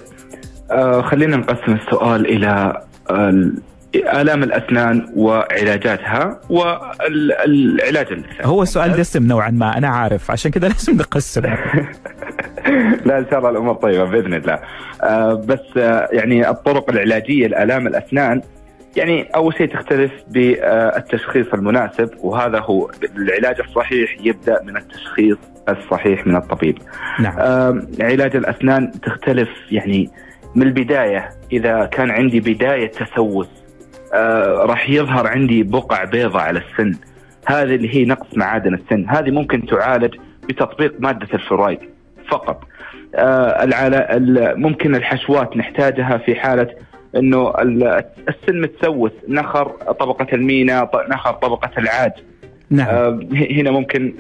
آه 0.71 1.03
خلينا 1.03 1.37
نقسم 1.37 1.73
السؤال 1.73 2.27
إلى 2.27 2.83
آه 3.11 3.51
آلام 3.95 4.43
الأسنان 4.43 5.09
وعلاجاتها 5.17 6.41
والعلاج 6.51 8.13
اللثه 8.13 8.45
هو 8.45 8.65
سؤال 8.65 8.93
دسم 8.93 9.27
نوعا 9.27 9.51
ما 9.51 9.79
أنا 9.79 9.89
عارف. 9.89 10.31
عشان 10.31 10.51
كذا 10.51 10.69
لازم 10.69 10.97
نقسم. 10.97 11.43
لا 13.05 13.19
إن 13.19 13.27
شاء 13.31 13.39
الله 13.39 13.51
الأمور 13.51 13.75
طيبة 13.75 14.05
بإذن 14.05 14.35
الله. 14.35 14.59
آه 15.03 15.35
بس 15.35 15.77
آه 15.77 16.09
يعني 16.13 16.51
الطرق 16.51 16.91
العلاجية 16.91 17.47
لآلام 17.47 17.87
الأسنان 17.87 18.43
يعني 18.97 19.23
أول 19.23 19.55
شيء 19.55 19.67
تختلف 19.75 20.13
بالتشخيص 20.29 21.47
المناسب 21.55 22.11
وهذا 22.19 22.59
هو 22.59 22.91
العلاج 23.17 23.61
الصحيح 23.61 24.17
يبدأ 24.21 24.63
من 24.63 24.77
التشخيص 24.77 25.37
الصحيح 25.69 26.27
من 26.27 26.37
الطبيب. 26.37 26.79
نعم. 27.21 27.39
آه 27.39 27.83
علاج 28.01 28.37
الأسنان 28.37 28.91
تختلف 29.01 29.49
يعني 29.71 30.11
من 30.55 30.63
البداية 30.63 31.31
إذا 31.53 31.85
كان 31.85 32.11
عندي 32.11 32.41
بداية 32.41 32.91
تسوس 32.91 33.49
راح 34.65 34.91
يظهر 34.91 35.27
عندي 35.27 35.63
بقع 35.63 36.05
بيضاء 36.05 36.43
على 36.43 36.59
السن. 36.71 36.99
هذه 37.47 37.75
اللي 37.75 37.95
هي 37.95 38.05
نقص 38.05 38.27
معادن 38.37 38.75
السن. 38.75 39.07
هذه 39.09 39.31
ممكن 39.31 39.67
تعالج 39.67 40.15
بتطبيق 40.49 40.95
مادة 40.99 41.29
الفلورايد 41.35 41.79
فقط. 42.29 42.65
آه 43.15 43.67
ممكن 44.57 44.95
الحشوات 44.95 45.57
نحتاجها 45.57 46.19
في 46.19 46.35
حالة 46.35 46.69
إنه 47.17 47.51
ال- 47.51 48.05
السن 48.29 48.61
متسوس. 48.61 49.13
نخر 49.29 49.65
طبقة 50.01 50.27
المينا 50.33 50.91
نخر 51.11 51.33
طبقة 51.33 51.71
العاج 51.79 52.13
نعم. 52.71 52.87
آه، 52.89 53.21
هنا 53.33 53.71
ممكن 53.71 54.15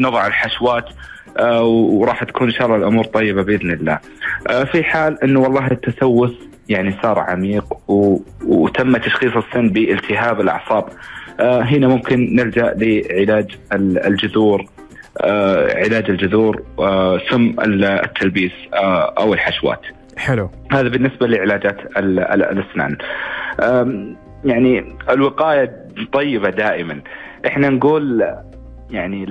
نضع 0.00 0.26
الحشوات 0.26 0.84
آه، 1.38 1.64
وراح 1.64 2.24
تكون 2.24 2.46
إن 2.46 2.52
شاء 2.52 2.66
الله 2.66 2.76
الأمور 2.78 3.04
طيبة 3.04 3.42
بإذن 3.42 3.70
الله. 3.70 3.98
آه، 4.50 4.64
في 4.64 4.82
حال 4.84 5.24
إنه 5.24 5.40
والله 5.40 5.66
التسوس 5.66 6.45
يعني 6.68 6.94
صار 7.02 7.18
عميق 7.18 7.64
و- 7.90 8.18
وتم 8.46 8.96
تشخيص 8.96 9.36
السن 9.36 9.68
بالتهاب 9.68 10.40
الأعصاب. 10.40 10.84
آه، 11.40 11.60
هنا 11.60 11.88
ممكن 11.88 12.36
نلجأ 12.36 12.74
لعلاج 12.78 13.56
ال- 13.72 14.06
الجذور. 14.06 14.64
آه، 15.20 15.76
علاج 15.76 16.10
الجذور 16.10 16.62
آه، 16.78 17.18
ال- 17.60 17.84
التلبيس 17.84 18.52
آه، 18.74 19.14
أو 19.18 19.34
الحشوات. 19.34 19.80
حلو. 20.16 20.50
هذا 20.72 20.88
بالنسبة 20.88 21.26
لعلاجات 21.26 21.76
ال- 21.96 22.20
ال- 22.20 22.42
الأسنان. 22.42 22.96
أم، 23.60 24.16
يعني 24.44 24.96
الوقاية 25.10 25.72
طيبة 26.12 26.50
دائما. 26.50 27.00
إحنا 27.46 27.68
نقول 27.68 28.24
يعني 28.90 29.26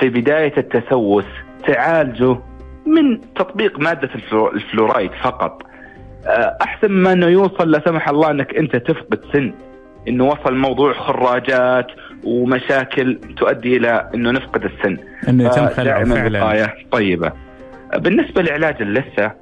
في 0.00 0.08
بداية 0.08 0.52
التسوس 0.58 1.24
تعالجه 1.66 2.36
من 2.86 3.20
تطبيق 3.36 3.78
الفلو- 4.14 4.52
الفلورايد 4.52 5.10
فقط. 5.22 5.62
أه، 6.26 6.56
أحسن 6.62 6.88
ما 6.90 7.12
أنه 7.12 7.26
يوصل 7.26 7.70
لا 7.70 7.82
سمح 7.86 8.08
الله 8.08 8.30
أنك 8.30 8.54
أنت 8.56 8.76
تفقد 8.76 9.20
سن 9.32 9.52
أنه 10.08 10.24
وصل 10.28 10.54
موضوع 10.54 10.92
خراجات 10.92 11.86
ومشاكل 12.24 13.18
تؤدي 13.36 13.76
إلى 13.76 14.10
أنه 14.14 14.30
نفقد 14.30 14.64
السن 14.64 14.96
إنه 15.28 15.44
يتم 15.46 15.66
خلعه 15.68 16.02
دائما 16.02 16.14
فعلا 16.14 16.42
وقايه 16.44 16.74
طيبة. 16.92 17.32
بالنسبة 17.96 18.42
لعلاج 18.42 18.82
اللثة 18.82 19.32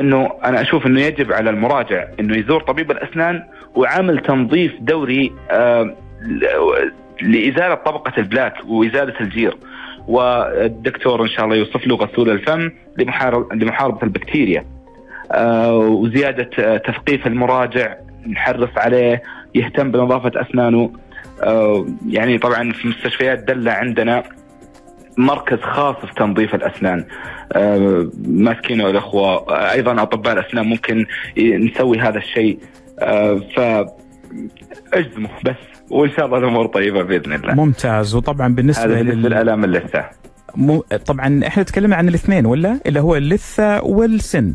إنه 0.00 0.30
أنا 0.44 0.60
أشوف 0.60 0.86
إنه 0.86 1.00
يجب 1.00 1.32
على 1.32 1.50
المراجع 1.50 2.04
إنه 2.20 2.36
يزور 2.38 2.60
طبيب 2.62 2.90
الأسنان 2.90 3.42
وعمل 3.74 4.18
تنظيف 4.18 4.72
دوري 4.80 5.32
آه، 5.50 5.94
لإزالة 7.22 7.74
طبقة 7.74 8.12
البلاك 8.18 8.54
وإزالة 8.68 9.20
الجير. 9.20 9.56
والدكتور 10.08 11.22
إن 11.22 11.28
شاء 11.28 11.44
الله 11.44 11.56
يوصف 11.56 11.86
له 11.86 11.96
غسول 11.96 12.30
الفم 12.30 12.70
لمحارب- 12.98 13.52
لمحاربة 13.52 14.02
البكتيريا. 14.02 14.64
آه، 15.32 15.76
وزيادة 15.76 16.50
آه، 16.58 16.76
تثقيف 16.76 17.26
المراجع 17.26 17.94
نحرص 18.26 18.70
عليه 18.76 19.22
يهتم 19.54 19.90
بنظافة 19.90 20.32
أسنانه. 20.36 20.92
آه، 21.42 21.86
يعني 22.08 22.38
طبعا 22.38 22.72
في 22.72 22.88
مستشفيات 22.88 23.38
دله 23.38 23.72
عندنا 23.72 24.22
مركز 25.16 25.58
خاص 25.58 25.96
في 25.96 26.14
تنظيف 26.14 26.54
الأسنان. 26.54 27.04
ماسكينه 28.26 28.90
الأخوة 28.90 29.54
أيضا 29.72 30.02
أطباء 30.02 30.32
الأسنان 30.32 30.66
ممكن 30.66 31.06
نسوي 31.38 31.98
هذا 31.98 32.18
الشيء. 32.18 32.58
ف 33.56 33.60
اجزموا 34.92 35.30
بس 35.44 35.54
وإن 35.90 36.10
شاء 36.10 36.26
الله 36.26 36.38
الأمور 36.38 36.66
طيبة 36.66 37.02
بإذن 37.02 37.32
الله. 37.32 37.54
ممتاز. 37.54 38.14
وطبعا 38.14 38.54
بالنسبة 38.54 38.84
هذا 38.84 38.94
بالنسبة 38.94 39.14
لل... 39.14 39.22
للالام 39.22 39.64
اللثة. 39.64 40.04
مو... 40.54 40.84
طبعا 41.06 41.40
إحنا 41.46 41.62
تكلمنا 41.62 41.96
عن 41.96 42.08
الاثنين 42.08 42.46
ولا؟ 42.46 42.80
اللي 42.86 43.00
هو 43.00 43.16
اللثة 43.16 43.84
والسن. 43.84 44.54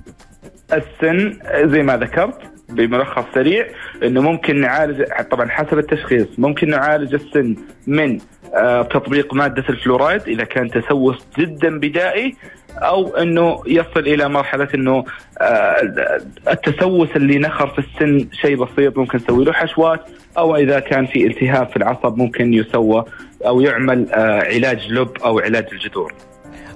السن 0.73 1.39
زي 1.63 1.84
ما 1.84 1.97
ذكرت 1.97 2.54
بملخص 2.69 3.23
سريع 3.34 3.67
إنه 4.04 4.21
ممكن 4.21 4.62
نعالج 4.62 5.04
طبعا 5.32 5.49
حسب 5.49 5.78
التشخيص 5.78 6.28
ممكن 6.38 6.69
نعالج 6.69 7.13
السن 7.13 7.56
من 7.88 8.19
آه، 8.56 8.82
تطبيق 8.82 9.34
مادة 9.34 9.63
الفلورايد 9.69 10.21
إذا 10.28 10.43
كان 10.43 10.69
تسوس 10.69 11.26
جدا 11.39 11.80
بدائي 11.80 12.36
أو 12.78 13.15
إنه 13.17 13.63
يصل 13.67 13.99
إلى 13.99 14.30
مرحلة 14.30 14.67
إنه 14.76 15.06
آه، 15.41 16.21
التسوس 16.47 17.10
اللي 17.15 17.39
نخر 17.39 17.67
في 17.67 17.80
السن 17.80 18.30
شيء 18.32 18.56
بسيط 18.56 18.97
ممكن 18.97 19.17
نسوي 19.17 19.45
له 19.45 19.54
حشوات 19.54 19.99
أو 20.38 20.56
إذا 20.56 20.80
كان 20.80 21.06
في 21.06 21.28
التهاب 21.28 21.69
في 21.69 21.78
العصب 21.78 22.17
ممكن 22.17 22.54
يسوى 22.54 23.06
أو 23.45 23.62
يعمل 23.62 24.12
آه، 24.12 24.43
علاج 24.43 24.91
لب 24.91 25.17
أو 25.26 25.39
علاج 25.39 25.65
الجذور. 25.71 26.13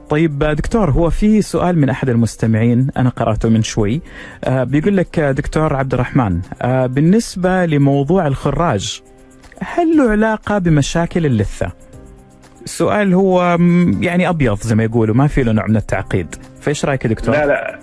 طيب 0.09 0.39
دكتور 0.39 0.91
هو 0.91 1.09
في 1.09 1.41
سؤال 1.41 1.79
من 1.79 1.89
أحد 1.89 2.09
المستمعين 2.09 2.87
أنا 2.97 3.09
قرأته 3.09 3.49
من 3.49 3.63
شوي 3.63 4.01
آه 4.43 4.63
بيقول 4.63 4.97
لك 4.97 5.19
دكتور 5.19 5.75
عبد 5.75 5.93
الرحمن 5.93 6.39
آه 6.61 6.85
بالنسبة 6.85 7.65
لموضوع 7.65 8.27
الخراج 8.27 9.01
هل 9.61 9.97
له 9.97 10.09
علاقة 10.11 10.57
بمشاكل 10.57 11.25
اللثة؟ 11.25 11.71
السؤال 12.63 13.13
هو 13.13 13.57
يعني 13.99 14.29
أبيض 14.29 14.57
زي 14.57 14.75
ما 14.75 14.83
يقولوا 14.83 15.15
ما 15.15 15.27
في 15.27 15.43
له 15.43 15.51
نوع 15.51 15.67
من 15.67 15.77
التعقيد 15.77 16.35
فإيش 16.61 16.85
رأيك 16.85 17.05
يا 17.05 17.09
دكتور؟ 17.09 17.35
لا 17.35 17.45
لا 17.45 17.79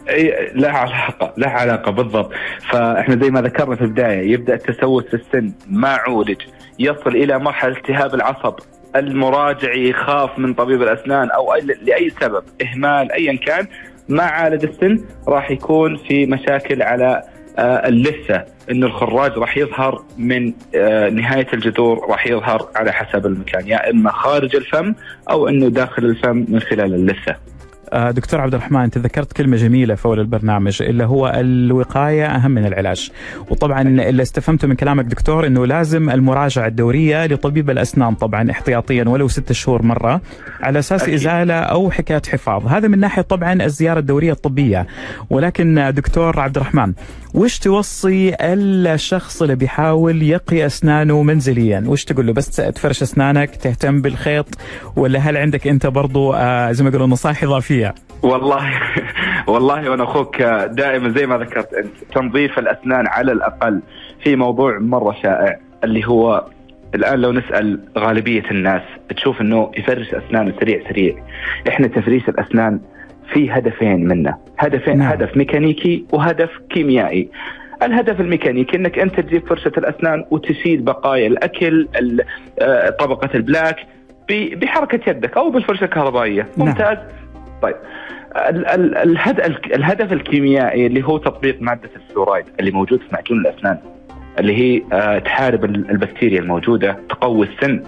لا 0.54 0.70
علاقة 0.70 1.32
لا 1.36 1.48
علاقة 1.48 1.90
بالضبط 1.92 2.30
فإحنا 2.72 3.16
زي 3.24 3.30
ما 3.30 3.42
ذكرنا 3.42 3.76
في 3.76 3.82
البداية 3.82 4.32
يبدأ 4.32 4.54
التسوس 4.54 5.04
في 5.04 5.14
السن 5.14 5.52
ما 5.70 5.88
عولج 5.88 6.36
يصل 6.78 7.10
إلى 7.10 7.38
مرحلة 7.38 7.76
التهاب 7.76 8.14
العصب 8.14 8.54
المراجع 8.96 9.74
يخاف 9.74 10.38
من 10.38 10.54
طبيب 10.54 10.82
الأسنان 10.82 11.30
أو 11.30 11.54
لأي 11.82 12.10
سبب 12.20 12.44
إهمال 12.62 13.12
ايا 13.12 13.36
كان 13.36 13.66
ما 14.08 14.22
عالج 14.22 14.64
السن 14.64 15.04
راح 15.28 15.50
يكون 15.50 15.96
في 15.96 16.26
مشاكل 16.26 16.82
على 16.82 17.22
آه، 17.58 17.88
اللثة 17.88 18.44
انه 18.70 18.86
الخراج 18.86 19.38
راح 19.38 19.56
يظهر 19.56 20.04
من 20.18 20.52
آه، 20.74 21.08
نهاية 21.08 21.46
الجذور 21.54 22.06
راح 22.10 22.26
يظهر 22.26 22.68
على 22.76 22.92
حسب 22.92 23.26
المكان 23.26 23.68
يا 23.68 23.90
إما 23.90 24.12
خارج 24.12 24.56
الفم 24.56 24.94
أو 25.30 25.48
إنه 25.48 25.68
داخل 25.68 26.04
الفم 26.04 26.44
من 26.48 26.60
خلال 26.60 26.94
اللثة. 26.94 27.36
آه، 27.94 28.10
دكتور 28.10 28.40
عبد 28.40 28.54
الرحمن 28.54 28.80
انت 28.80 28.98
ذكرت 28.98 29.32
كلمة 29.32 29.56
جميلة 29.56 29.94
في 29.94 30.06
أول 30.06 30.20
البرنامج 30.20 30.82
اللي 30.82 31.04
هو 31.04 31.32
الوقاية 31.36 32.26
أهم 32.26 32.50
من 32.50 32.66
العلاج. 32.66 33.10
وطبعا 33.50 33.82
اللي 33.82 34.22
استفهمته 34.22 34.68
من 34.68 34.74
كلامك 34.74 35.04
دكتور 35.04 35.46
إنه 35.46 35.66
لازم 35.66 36.10
المراجعة 36.10 36.66
الدورية 36.66 37.26
لطبيب 37.26 37.70
الأسنان 37.70 38.14
طبعا 38.14 38.50
احتياطيا 38.50 39.04
ولو 39.08 39.28
ست 39.28 39.52
شهور 39.52 39.82
مرة 39.82 40.20
على 40.60 40.78
أساس 40.78 41.02
أكيد. 41.02 41.14
إزالة 41.14 41.54
أو 41.54 41.90
حكاية 41.90 42.22
حفاظ. 42.32 42.66
هذا 42.66 42.88
من 42.88 42.98
ناحية 42.98 43.22
طبعا 43.22 43.64
الزيارة 43.64 43.98
الدورية 43.98 44.32
الطبية. 44.32 44.86
ولكن 45.30 45.92
دكتور 45.94 46.40
عبد 46.40 46.56
الرحمن 46.56 46.92
وش 47.34 47.58
توصي 47.58 48.34
الشخص 48.40 49.42
اللي 49.42 49.54
بيحاول 49.54 50.22
يقي 50.22 50.66
أسنانه 50.66 51.22
منزليا؟ 51.22 51.84
وش 51.86 52.04
تقول 52.04 52.26
له؟ 52.26 52.32
بس 52.32 52.50
تفرش 52.50 53.02
أسنانك 53.02 53.56
تهتم 53.56 54.00
بالخيط؟ 54.02 54.46
ولا 54.96 55.18
هل 55.18 55.36
عندك 55.36 55.66
أنت 55.66 55.86
برضو 55.86 56.32
آه 56.32 56.72
زي 56.72 56.84
ما 56.84 56.90
يقولوا 56.90 57.06
نصائح 57.06 57.42
إضافية؟ 57.42 57.83
والله 58.22 58.70
والله 59.52 59.90
وأنا 59.90 60.04
أخوك 60.04 60.42
دائما 60.66 61.08
زي 61.08 61.26
ما 61.26 61.38
ذكرت 61.38 61.74
أنت 61.74 62.12
تنظيف 62.14 62.58
الأسنان 62.58 63.06
على 63.06 63.32
الأقل 63.32 63.82
في 64.24 64.36
موضوع 64.36 64.78
مرة 64.78 65.16
شائع 65.22 65.58
اللي 65.84 66.06
هو 66.06 66.46
الآن 66.94 67.18
لو 67.18 67.32
نسأل 67.32 67.80
غالبية 67.98 68.50
الناس 68.50 68.82
تشوف 69.16 69.40
إنه 69.40 69.70
يفرش 69.78 70.14
أسنانه 70.14 70.54
سريع 70.60 70.88
سريع. 70.88 71.14
إحنا 71.68 71.86
تفريش 71.86 72.28
الأسنان 72.28 72.80
في 73.32 73.50
هدفين 73.50 74.08
منه 74.08 74.34
هدفين 74.58 74.98
نعم. 74.98 75.12
هدف 75.12 75.36
ميكانيكي 75.36 76.04
وهدف 76.12 76.50
كيميائي. 76.70 77.28
الهدف 77.82 78.20
الميكانيكي 78.20 78.76
إنك 78.76 78.98
أنت 78.98 79.20
تجيب 79.20 79.48
فرشة 79.48 79.72
الأسنان 79.78 80.24
وتشيل 80.30 80.80
بقايا 80.82 81.26
الأكل 81.26 81.88
آه، 82.60 82.90
طبقة 82.90 83.30
ال 83.34 83.40
plaque 83.40 83.76
بحركة 84.30 85.10
يدك 85.10 85.36
أو 85.36 85.50
بالفرشة 85.50 85.84
الكهربائية. 85.84 86.46
نعم. 86.56 86.96
طيب. 87.64 87.76
الهدف 89.74 90.12
الكيميائي 90.12 90.86
اللي 90.86 91.02
هو 91.04 91.18
تطبيق 91.18 91.62
مادة 91.62 91.90
الفلورايد 91.96 92.44
اللي 92.60 92.70
موجود 92.70 92.98
في 92.98 93.06
معجون 93.12 93.40
الأسنان 93.40 93.78
اللي 94.38 94.56
هي 94.56 94.82
آه، 94.92 95.18
تحارب 95.18 95.64
البكتيريا 95.64 96.40
الموجودة 96.40 96.96
تقوي 97.08 97.46
السن. 97.46 97.82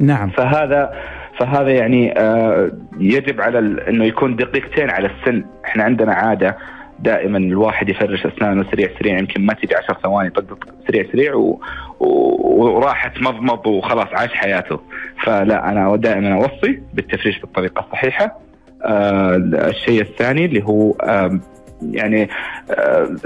نعم. 0.00 0.30
فهذا 0.30 0.92
فهذا 1.38 1.70
يعني 1.70 2.18
آه، 2.18 2.72
يجب 2.98 3.40
على 3.40 3.58
إنه 3.58 4.04
يكون 4.04 4.36
دقيقتين 4.36 4.90
على 4.90 5.10
السن. 5.10 5.44
إحنا 5.64 5.84
عندنا 5.84 6.12
عادة 6.12 6.56
دائما 6.98 7.38
الواحد 7.38 7.88
يفرش 7.88 8.26
أسنانه 8.26 8.64
سريع 8.70 8.88
سريع 8.98 9.18
يمكن 9.18 9.46
ما 9.46 9.54
تجي 9.54 9.74
10 9.74 9.98
ثواني 10.02 10.30
طق 10.30 10.44
سريع 10.86 11.06
سريع 11.12 11.34
و... 11.34 11.60
و... 12.00 12.06
وراحت 12.50 13.20
مضمض 13.20 13.66
وخلاص 13.66 14.08
عاش 14.12 14.34
حياته. 14.34 14.80
فلا 15.24 15.70
أنا 15.70 15.96
دائما 15.96 16.34
أوصي 16.34 16.82
بالتفريش 16.94 17.40
بالطريقة 17.40 17.80
الصحيحة. 17.80 18.38
الشيء 18.84 20.02
الثاني 20.02 20.44
اللي 20.44 20.64
هو 20.64 20.92
آه 20.92 21.40
يعني 21.82 22.28
آه 22.70 23.16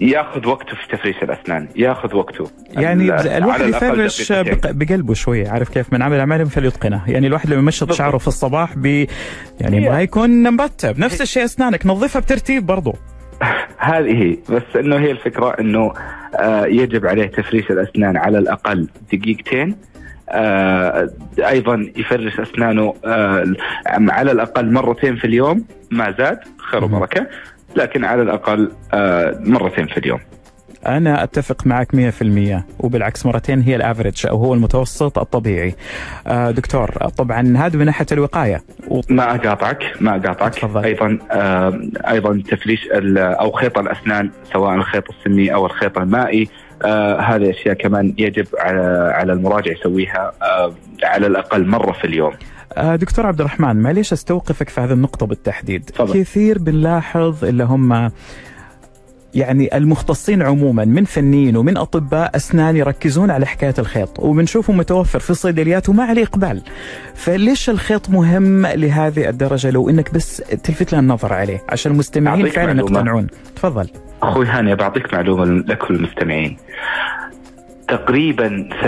ياخذ 0.00 0.46
وقته 0.46 0.76
في 0.76 0.96
تفريش 0.96 1.16
الأسنان 1.22 1.68
ياخذ 1.76 2.16
وقته. 2.16 2.50
يعني 2.70 3.36
الواحد 3.36 3.68
يفرش 3.68 4.32
بقلبه 4.64 5.14
شوي 5.14 5.48
عارف 5.48 5.68
كيف؟ 5.68 5.92
من 5.92 6.02
عمل 6.02 6.18
اعمال 6.18 6.46
فليتقنه 6.46 7.10
يعني 7.10 7.26
الواحد 7.26 7.50
لما 7.50 7.58
يمشط 7.58 7.92
شعره 7.92 8.18
في 8.18 8.28
الصباح 8.28 8.74
بي 8.76 9.08
يعني 9.60 9.88
ما 9.88 10.02
يكون 10.02 10.54
مرتب 10.56 10.98
نفس 10.98 11.20
الشيء 11.20 11.44
أسنانك 11.44 11.86
نظفها 11.86 12.20
بترتيب 12.20 12.66
برضه 12.66 12.94
هذه 13.78 14.22
هي. 14.22 14.36
بس 14.48 14.76
إنه 14.76 14.96
هي 14.96 15.10
الفكرة 15.10 15.56
إنه 15.60 15.92
آه 16.36 16.66
يجب 16.66 17.06
عليه 17.06 17.26
تفريش 17.26 17.70
الأسنان 17.70 18.16
على 18.16 18.38
الأقل 18.38 18.88
دقيقتين. 19.12 19.70
آه 19.70 19.90
أيضا 21.38 21.92
يفرش 21.96 22.40
أسنانه 22.40 22.94
آه 23.04 23.44
على 23.88 24.32
الأقل 24.32 24.72
مرتين 24.72 25.16
في 25.16 25.24
اليوم 25.24 25.64
ما 25.90 26.14
زاد 26.18 26.38
خير 26.70 26.84
وبركة 26.84 27.26
لكن 27.76 28.04
على 28.04 28.22
الأقل 28.22 28.72
آه 28.94 29.38
مرتين 29.40 29.86
في 29.86 29.96
اليوم. 29.96 30.20
أنا 30.86 31.22
أتفق 31.22 31.66
معك 31.66 31.88
100% 31.96 32.62
وبالعكس 32.78 33.26
مرتين 33.26 33.60
هي 33.60 33.76
الأفريج 33.76 34.26
أو 34.26 34.36
هو 34.36 34.54
المتوسط 34.54 35.18
الطبيعي. 35.18 35.74
آه 36.26 36.50
دكتور 36.50 36.90
طبعا 36.90 37.56
هذا 37.56 37.78
من 37.78 37.86
ناحية 37.86 38.06
الوقاية. 38.12 38.62
و... 38.88 39.00
ما 39.08 39.34
أقاطعك 39.34 39.92
ما 40.00 40.16
أقاطعك. 40.16 40.54
تفضل. 40.54 40.84
أيضا 40.84 41.18
آه 41.30 41.80
أيضا 42.08 42.42
تفريش 42.48 42.88
أو 43.16 43.50
خيط 43.50 43.78
الأسنان 43.78 44.30
سواء 44.52 44.74
الخيط 44.74 45.04
السني 45.10 45.54
أو 45.54 45.66
الخيط 45.66 45.98
المائي 45.98 46.48
آه 46.84 47.20
هذه 47.20 47.50
أشياء 47.50 47.74
كمان 47.74 48.14
يجب 48.18 48.46
على 48.58 49.12
على 49.14 49.32
المراجع 49.32 49.72
يسويها 49.72 50.32
آه 50.42 50.74
على 51.02 51.26
الأقل 51.26 51.66
مرة 51.66 51.92
في 51.92 52.04
اليوم. 52.04 52.32
آه، 52.72 52.96
دكتور 52.96 53.26
عبد 53.26 53.40
الرحمن 53.40 53.76
معليش 53.76 54.12
أستوقفك 54.12 54.68
في 54.68 54.80
هذه 54.80 54.92
النقطة 54.92 55.26
بالتحديد. 55.26 55.90
فضل. 55.94 56.14
كثير 56.14 56.58
بنلاحظ 56.58 57.44
اللي 57.44 57.64
هم 57.64 58.10
يعني 59.34 59.76
المختصين 59.76 60.42
عموما 60.42 60.84
من 60.84 61.04
فنيين 61.04 61.56
ومن 61.56 61.76
أطباء 61.76 62.36
أسنان 62.36 62.76
يركزون 62.76 63.30
على 63.30 63.46
حكاية 63.46 63.74
الخيط 63.78 64.20
وبنشوفه 64.20 64.72
متوفر 64.72 65.18
في 65.18 65.30
الصيدليات 65.30 65.88
وما 65.88 66.04
عليه 66.04 66.22
إقبال. 66.22 66.62
فليش 67.14 67.70
الخيط 67.70 68.10
مهم 68.10 68.66
لهذه 68.66 69.28
الدرجة 69.28 69.70
لو 69.70 69.90
إنك 69.90 70.14
بس 70.14 70.36
تلفت 70.36 70.92
لنا 70.92 71.00
النظر 71.00 71.32
عليه 71.32 71.62
عشان 71.68 71.92
المستمعين 71.92 72.46
فعلا 72.46 72.80
يقتنعون؟ 72.80 73.26
تفضل. 73.56 73.88
أخوي 74.22 74.46
هاني 74.46 74.74
بعطيك 74.74 75.14
معلومة 75.14 75.44
لكل 75.44 75.94
المستمعين. 75.94 76.56
تقريبا 77.88 78.68
80% 78.82 78.84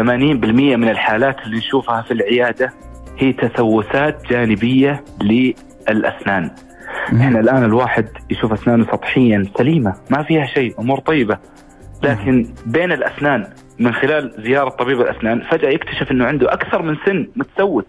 من 0.77 0.89
الحالات 0.89 1.37
اللي 1.47 1.57
نشوفها 1.57 2.03
في 2.03 2.11
العيادة 2.11 2.73
هي 3.19 3.33
تسوسات 3.33 4.27
جانبية 4.31 5.05
للأسنان. 5.21 6.51
إحنا 7.21 7.41
الآن 7.41 7.65
الواحد 7.65 8.09
يشوف 8.31 8.53
أسنانه 8.53 8.85
سطحيا 8.85 9.47
سليمة 9.59 9.95
ما 10.11 10.23
فيها 10.23 10.47
شيء 10.47 10.81
أمور 10.81 10.99
طيبة. 10.99 11.39
لكن 12.03 12.47
بين 12.67 12.93
الأسنان 12.93 13.47
من 13.79 13.93
خلال 13.95 14.35
زيارة 14.39 14.69
طبيب 14.69 15.01
الأسنان 15.01 15.43
فجأة 15.51 15.69
يكتشف 15.69 16.11
إنه 16.11 16.25
عنده 16.25 16.53
أكثر 16.53 16.83
من 16.83 16.97
سن 17.07 17.29
متسوس. 17.37 17.85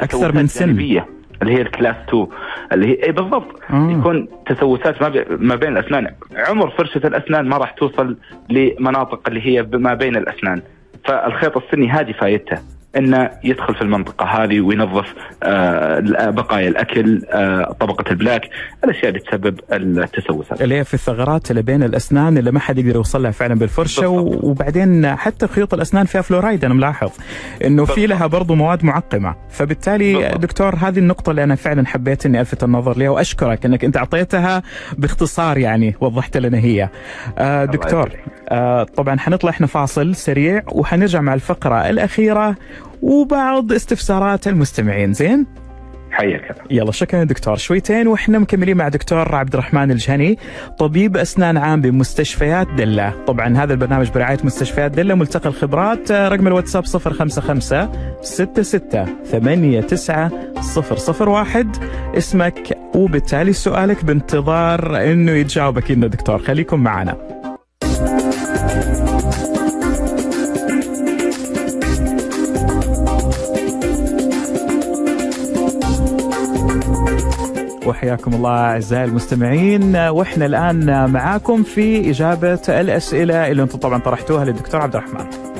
أكثر 0.00 0.32
من 0.32 0.46
سن. 0.46 0.66
جانبية. 0.66 1.06
اللي 1.42 1.54
هي 1.54 1.62
الكلاس 1.62 1.96
2 2.08 2.26
اللي 2.72 2.86
هي 2.86 3.06
اي 3.06 3.12
بالضبط. 3.12 3.60
آه. 3.70 3.90
يكون 3.90 4.28
تسوسات 4.46 5.02
ما, 5.02 5.24
ما 5.30 5.54
بين 5.56 5.76
الأسنان. 5.78 6.14
عمر 6.36 6.70
فرشة 6.70 7.06
الأسنان 7.06 7.48
ما 7.48 7.56
راح 7.56 7.70
توصل 7.70 8.16
لمناطق 8.50 9.28
اللي 9.28 9.46
هي 9.46 9.62
ما 9.72 9.94
بين 9.94 10.16
الأسنان. 10.16 10.62
فالخيط 11.04 11.56
السني 11.56 11.88
هذه 11.90 12.12
فايدته. 12.12 12.58
انه 12.96 13.30
يدخل 13.44 13.74
في 13.74 13.82
المنطقة 13.82 14.24
هذه 14.26 14.60
وينظف 14.60 15.06
آه، 15.42 16.30
بقايا 16.30 16.68
الأكل 16.68 17.22
آه، 17.30 17.76
طبقة 17.80 18.10
ال 18.10 18.15
plaque 18.15 18.48
الأشياء 18.84 19.08
اللي 19.08 19.20
تسبب 19.20 19.60
التسوسات. 19.72 20.62
اللي 20.62 20.74
هي 20.74 20.84
في 20.84 20.94
الثغرات 20.94 21.50
اللي 21.50 21.62
بين 21.62 21.82
الأسنان 21.82 22.38
اللي 22.38 22.50
ما 22.50 22.60
حد 22.60 22.78
يقدر 22.78 22.94
يوصل 22.94 23.22
لها 23.22 23.30
فعلا 23.30 23.54
بالفرشة 23.54 24.08
بالضبط. 24.08 24.44
وبعدين 24.44 25.16
حتى 25.16 25.46
خيوط 25.46 25.74
الأسنان 25.74 26.06
فيها 26.06 26.20
فلورايد 26.20 26.64
أنا 26.64 26.74
ملاحظ 26.74 27.10
إنه 27.64 27.84
في 27.84 28.06
لها 28.06 28.26
برضه 28.26 28.54
مواد 28.54 28.84
معقمة. 28.84 29.34
فبالتالي 29.50 30.14
بالضبط. 30.14 30.40
دكتور 30.40 30.74
هذه 30.74 30.98
النقطة 30.98 31.30
اللي 31.30 31.44
أنا 31.44 31.54
فعلا 31.54 31.86
حبيت 31.86 32.26
إني 32.26 32.40
ألفت 32.40 32.64
النظر 32.64 32.98
لها 32.98 33.08
وأشكرك 33.10 33.66
إنك 33.66 33.84
أنت 33.84 33.96
أعطيتها 33.96 34.62
باختصار 34.98 35.58
يعني 35.58 35.94
وضحت 36.00 36.36
لنا 36.36 36.58
هي. 36.58 36.88
آه 37.38 37.64
دكتور 37.64 38.10
آه 38.48 38.82
طبعا 38.82 39.18
حنطلع 39.18 39.50
إحنا 39.50 39.66
فاصل 39.66 40.14
سريع 40.14 40.62
وحنرجع 40.72 41.20
مع 41.20 41.34
الفقرة 41.34 41.90
الأخيرة 41.90 42.56
وبعض 43.02 43.72
استفسارات 43.72 44.48
المستمعين 44.48 45.12
زين؟ 45.12 45.46
حياك 46.10 46.56
يلا 46.70 46.92
شكرا 46.92 47.24
دكتور. 47.24 47.56
شويتين 47.56 48.08
وإحنا 48.08 48.38
مكملين 48.38 48.76
مع 48.76 48.88
دكتور 48.88 49.34
عبد 49.34 49.52
الرحمن 49.54 49.90
الجهني 49.90 50.38
طبيب 50.78 51.16
أسنان 51.16 51.56
عام 51.56 51.80
بمستشفيات 51.80 52.68
دلة. 52.68 53.24
طبعا 53.26 53.56
هذا 53.56 53.72
البرنامج 53.72 54.10
برعاية 54.10 54.38
مستشفيات 54.44 54.90
دلة 54.90 55.14
ملتقى 55.14 55.48
الخبرات 55.48 56.12
رقم 56.12 56.46
الواتساب 56.46 56.84
055 56.86 57.88
66 58.22 59.06
89 59.24 60.30
001 61.26 61.76
اسمك 62.18 62.78
وبالتالي 62.94 63.52
سؤالك 63.52 64.04
بانتظار 64.04 65.12
إنه 65.12 65.32
يتجاوبك 65.32 65.90
لنا 65.90 66.06
دكتور. 66.06 66.38
خليكم 66.38 66.80
معنا. 66.80 67.41
وحياكم 77.86 78.34
الله 78.34 78.50
أعزائي 78.50 79.04
المستمعين 79.04 79.96
وإحنا 79.96 80.46
الآن 80.46 81.10
معاكم 81.10 81.62
في 81.62 82.10
إجابة 82.10 82.60
الأسئلة 82.68 83.50
اللي 83.50 83.62
أنتم 83.62 83.78
طبعا 83.78 83.98
طرحتوها 83.98 84.44
للدكتور 84.44 84.80
عبد 84.80 84.96
الرحمن. 84.96 85.51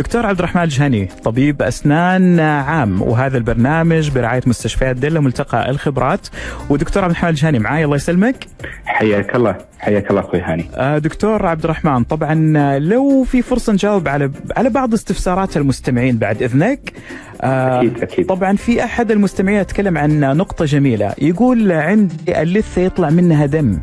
دكتور 0.00 0.26
عبد 0.26 0.38
الرحمن 0.38 0.62
الجهني 0.62 1.08
طبيب 1.24 1.62
أسنان 1.62 2.40
عام 2.40 3.02
وهذا 3.02 3.38
البرنامج 3.38 4.10
برعاية 4.10 4.40
مستشفيات 4.46 4.96
دله 4.96 5.20
ملتقى 5.20 5.70
الخبرات. 5.70 6.26
ودكتور 6.70 7.02
عبد 7.04 7.10
الرحمن 7.10 7.30
الجهني 7.30 7.58
معاي 7.58 7.84
الله 7.84 7.96
يسلمك. 7.96 8.46
حياك 8.84 9.36
الله 9.36 9.56
حياك 9.78 10.10
الله 10.10 10.20
أخوي 10.20 10.40
هاني. 10.40 10.66
آه، 10.74 10.98
دكتور 10.98 11.46
عبد 11.46 11.64
الرحمن 11.64 12.04
طبعا 12.04 12.34
لو 12.78 13.24
في 13.24 13.42
فرصة 13.42 13.72
نجاوب 13.72 14.08
على 14.08 14.30
على 14.56 14.70
بعض 14.70 14.94
استفسارات 14.94 15.56
المستمعين 15.56 16.18
بعد 16.18 16.42
إذنك. 16.42 16.92
آه، 17.40 17.78
أكيد 17.80 18.02
أكيد. 18.02 18.26
طبعا 18.26 18.56
في 18.56 18.84
أحد 18.84 19.10
المستمعين 19.10 19.60
يتكلم 19.60 19.98
عن 19.98 20.20
نقطة 20.20 20.64
جميلة 20.64 21.14
يقول 21.18 21.72
عندي 21.72 22.42
اللثة 22.42 22.82
يطلع 22.82 23.10
منها 23.10 23.46
دم 23.46 23.78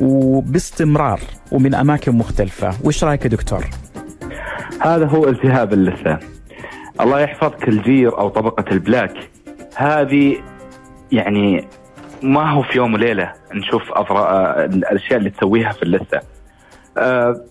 وباستمرار 0.00 1.20
ومن 1.52 1.74
أماكن 1.74 2.12
مختلفة. 2.12 2.70
وش 2.84 3.04
رأيك 3.04 3.24
يا 3.24 3.30
دكتور؟ 3.30 3.64
هذا 4.82 5.06
هو 5.06 5.28
التهاب 5.28 5.72
اللثة. 5.72 6.18
الله 7.00 7.20
يحفظك 7.20 7.68
الجير 7.68 8.18
أو 8.18 8.28
طبقة 8.28 8.64
البلاك. 8.72 9.14
هذه 9.76 10.36
يعني 11.12 11.68
ما 12.22 12.50
هو 12.50 12.62
في 12.62 12.78
يوم 12.78 12.94
وليلة 12.94 13.32
نشوف 13.54 13.82
الأشياء 13.92 15.18
اللي 15.18 15.30
تسويها 15.30 15.72
في 15.72 15.82
اللثة. 15.82 16.20
آه، 16.98 17.44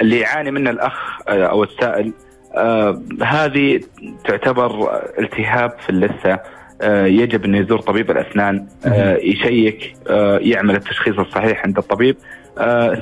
اللي 0.00 0.18
يعاني 0.18 0.50
منه 0.50 0.70
الأخ 0.70 1.28
آه، 1.28 1.46
أو 1.46 1.64
السائل 1.64 2.12
آه، 2.54 3.02
هذه 3.22 3.80
تعتبر 4.24 5.00
التهاب 5.18 5.72
في 5.80 5.90
اللثة. 5.90 6.40
يجب 7.06 7.44
انه 7.44 7.58
يزور 7.58 7.80
طبيب 7.80 8.10
الأسنان. 8.10 8.66
يشيك 9.22 9.96
يعمل 10.40 10.74
التشخيص 10.74 11.18
الصحيح 11.18 11.64
عند 11.64 11.78
الطبيب. 11.78 12.16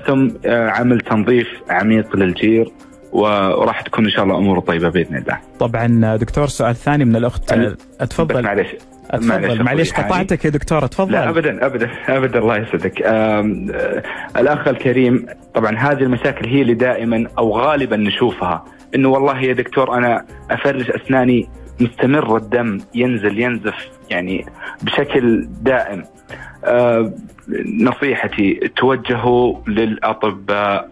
ثم 0.06 0.28
عمل 0.46 1.00
تنظيف 1.00 1.48
عميق 1.70 2.16
للجير 2.16 2.72
وراح 3.12 3.80
تكون 3.80 4.04
إن 4.04 4.10
شاء 4.10 4.24
الله 4.24 4.36
اموره 4.38 4.60
طيبة 4.60 4.88
بإذن 4.88 5.16
الله. 5.16 5.38
طبعا 5.58 6.16
دكتور 6.16 6.46
سؤال 6.46 6.74
ثاني 6.74 7.04
من 7.04 7.16
الأخت 7.16 7.52
اتفضل 8.00 8.42
معلش 8.42 8.68
تفضل. 9.12 9.62
معليش 9.62 9.92
قطعتك 9.92 10.44
يا 10.44 10.50
دكتور 10.50 10.86
تفضل. 10.86 11.12
لا 11.12 11.28
ابدا 11.28 11.66
ابدا 11.66 11.90
ابدا 12.08 12.38
الله 12.38 12.56
يسعدك. 12.56 13.02
الأخ 14.36 14.68
الكريم 14.68 15.26
طبعا 15.54 15.76
هذه 15.76 16.02
المشاكل 16.02 16.48
هي 16.48 16.62
اللي 16.62 16.74
دائما 16.74 17.26
أو 17.38 17.58
غالبا 17.58 17.96
نشوفها 17.96 18.64
إنه 18.94 19.08
والله 19.08 19.40
يا 19.40 19.52
دكتور 19.52 19.98
أنا 19.98 20.24
أفرج 20.50 20.90
أسناني 20.90 21.48
مستمر 21.80 22.36
الدم 22.36 22.78
ينزل 22.94 23.38
ينزف 23.38 23.88
يعني 24.10 24.46
بشكل 24.82 25.48
دائم. 25.62 26.04
نصيحتي 27.81 28.70
توجهوا 28.77 29.57
للأطباء 29.66 30.88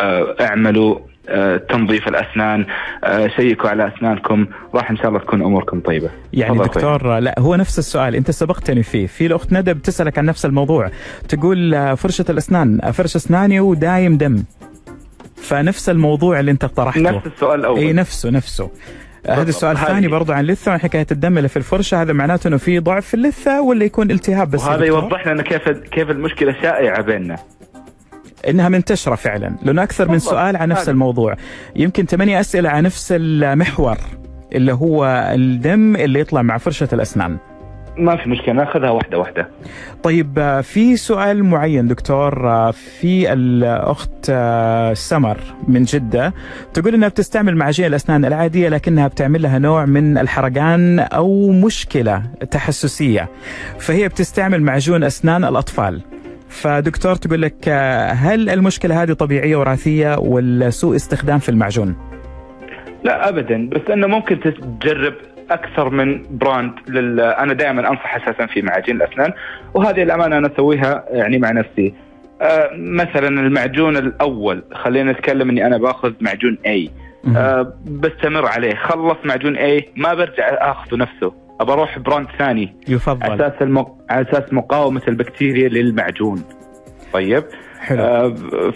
أه 0.00 0.36
اعملوا 0.40 0.98
آه، 1.30 1.56
تنظيف 1.56 2.08
الأسنان 2.08 2.66
آه، 3.04 3.26
شيكوا 3.26 3.70
على 3.70 3.92
أسنانكم 3.96 4.46
راح 4.74 4.90
إن 4.90 4.96
شاء 4.96 5.08
الله 5.08 5.18
تكون 5.18 5.42
أموركم 5.42 5.80
طيبة. 5.80 6.10
يعني 6.32 6.58
دكتور 6.58 7.18
لا 7.18 7.34
هو 7.38 7.54
نفس 7.54 7.78
السؤال 7.78 8.14
أنت 8.14 8.30
سبقتني 8.30 8.82
فيه. 8.82 9.06
في 9.06 9.26
الأخت 9.26 9.52
ندى 9.52 9.74
بتسالك 9.74 10.18
عن 10.18 10.24
نفس 10.24 10.46
الموضوع. 10.46 10.90
تقول 11.28 11.74
آه، 11.74 11.94
فرشة 11.94 12.24
الأسنان 12.30 12.78
افرش 12.82 13.16
أسناني 13.16 13.60
ودايم 13.60 14.16
دم. 14.16 14.44
فنفس 15.36 15.88
الموضوع 15.88 16.40
اللي 16.40 16.50
أنت 16.50 16.64
طرحته. 16.64 17.00
نفس 17.00 17.26
السؤال 17.26 17.60
الأول 17.60 17.78
إي 17.78 17.92
نفسه 17.92 18.30
نفسه. 18.30 18.70
هذا 19.28 19.48
السؤال 19.48 19.76
الثاني 19.76 20.08
برضو 20.08 20.32
عن 20.32 20.40
اللثه 20.40 20.72
عن 20.72 20.80
حكايه 20.80 21.06
الدم 21.12 21.38
اللي 21.38 21.48
في 21.48 21.56
الفرشة 21.56 22.02
هذا 22.02 22.12
معناته 22.12 22.48
إنه 22.48 22.56
في 22.56 22.78
ضعف 22.78 23.06
في 23.06 23.14
اللثة 23.14 23.62
ولا 23.62 23.84
يكون 23.84 24.10
التهاب 24.10 24.50
بس 24.50 24.64
وهذا 24.64 24.84
يوضح 24.84 25.26
لنا 25.26 25.42
كيف 25.42 25.68
كيف 25.68 26.10
المشكلة 26.10 26.54
شائعه 26.62 27.02
بيننا. 27.02 27.36
إنها 28.48 28.68
منتشرة 28.68 29.14
فعلا 29.14 29.56
لأنه 29.62 29.82
أكثر 29.82 30.08
من 30.08 30.18
سؤال 30.18 30.56
عن 30.56 30.68
نفس 30.68 30.88
الموضوع. 30.88 31.34
يمكن 31.76 32.06
ثمانية 32.06 32.40
أسئلة 32.40 32.70
عن 32.70 32.82
نفس 32.82 33.12
المحور 33.16 33.96
اللي 34.52 34.72
هو 34.72 35.04
الدم 35.34 35.96
اللي 35.96 36.20
يطلع 36.20 36.42
مع 36.42 36.58
فرشة 36.58 36.88
الأسنان. 36.92 37.38
ما 37.98 38.16
في 38.16 38.28
مشكلة 38.28 38.54
ناخذها 38.54 38.90
واحدة 38.90 39.18
واحدة 39.18 39.48
طيب 40.02 40.60
في 40.62 40.96
سؤال 40.96 41.44
معين 41.44 41.86
دكتور 41.88 42.32
في 42.72 43.32
الأخت 43.32 44.32
سمر 44.92 45.38
من 45.68 45.82
جدة 45.82 46.32
تقول 46.74 46.94
إنها 46.94 47.08
بتستعمل 47.08 47.56
معجين 47.56 47.86
الأسنان 47.86 48.24
العادية 48.24 48.68
لكنها 48.68 49.08
بتعمل 49.08 49.42
لها 49.42 49.58
نوع 49.58 49.84
من 49.84 50.18
الحرقان 50.18 50.98
أو 50.98 51.50
مشكلة 51.52 52.22
تحسسية 52.50 53.28
فهي 53.78 54.08
بتستعمل 54.08 54.62
معجون 54.62 55.04
أسنان 55.04 55.44
الأطفال 55.44 56.00
فدكتور 56.48 57.14
تقول 57.14 57.42
لك 57.42 57.68
هل 58.12 58.50
المشكلة 58.50 59.02
هذه 59.02 59.12
طبيعية 59.12 59.56
وراثية 59.56 60.18
ولا 60.18 60.70
سوء 60.70 60.96
استخدام 60.96 61.38
في 61.38 61.48
المعجون؟ 61.48 61.96
لا 63.04 63.28
ابدا 63.28 63.68
بس 63.68 63.90
إنه 63.90 64.06
ممكن 64.06 64.40
تجرب 64.80 65.14
أكثر 65.50 65.90
من 65.90 66.22
brand 66.30 66.72
لل... 66.88 67.20
أنا 67.20 67.52
دائما 67.52 67.90
أنصح 67.90 68.16
أساسا 68.16 68.46
في 68.46 68.62
معاجين 68.62 68.96
الأسنان 68.96 69.32
وهذه 69.74 70.02
الأمانة 70.02 70.38
أنا 70.38 70.50
أسويها 70.54 71.04
يعني 71.10 71.38
مع 71.38 71.50
نفسي. 71.50 71.94
آه 72.42 72.70
مثلا 72.74 73.28
المعجون 73.28 73.96
الأول 73.96 74.64
خلينا 74.74 75.12
نتكلم 75.12 75.50
إني 75.50 75.66
أنا 75.66 75.78
باخذ 75.78 76.12
معجون 76.20 76.58
A 76.66 76.90
آه 77.36 77.72
بستمر 77.86 78.46
عليه 78.46 78.74
خلص 78.74 79.16
معجون 79.24 79.56
A 79.56 79.88
ما 79.96 80.14
برجع 80.14 80.48
آخذه 80.70 80.96
نفسه 80.96 81.32
أبى 81.60 81.72
أروح 81.72 81.98
براند 81.98 82.26
ثاني. 82.38 82.76
يفضل. 82.88 83.22
على 83.30 83.46
أساس 83.46 83.62
المق... 83.62 83.96
على 84.10 84.26
أساس 84.30 84.52
مقاومة 84.52 85.02
البكتيريا 85.08 85.68
للمعجون. 85.68 86.44
طيب؟ 87.12 87.44
حلو. 87.80 88.02
آه 88.02 88.34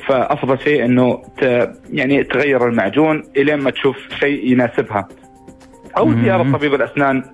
فأفضل 0.09 0.59
شيء 0.59 0.85
إنه 0.85 1.23
ت... 1.41 1.71
يعني 1.93 2.25
تغير 2.25 2.69
المعجون 2.69 3.23
إلين 3.37 3.59
ما 3.59 3.71
تشوف 3.71 3.97
شيء 4.21 4.53
يناسبها. 4.53 5.09
أو 5.97 6.15
زيارة 6.15 6.53
طبيب 6.53 6.75
الأسنان 6.75 7.25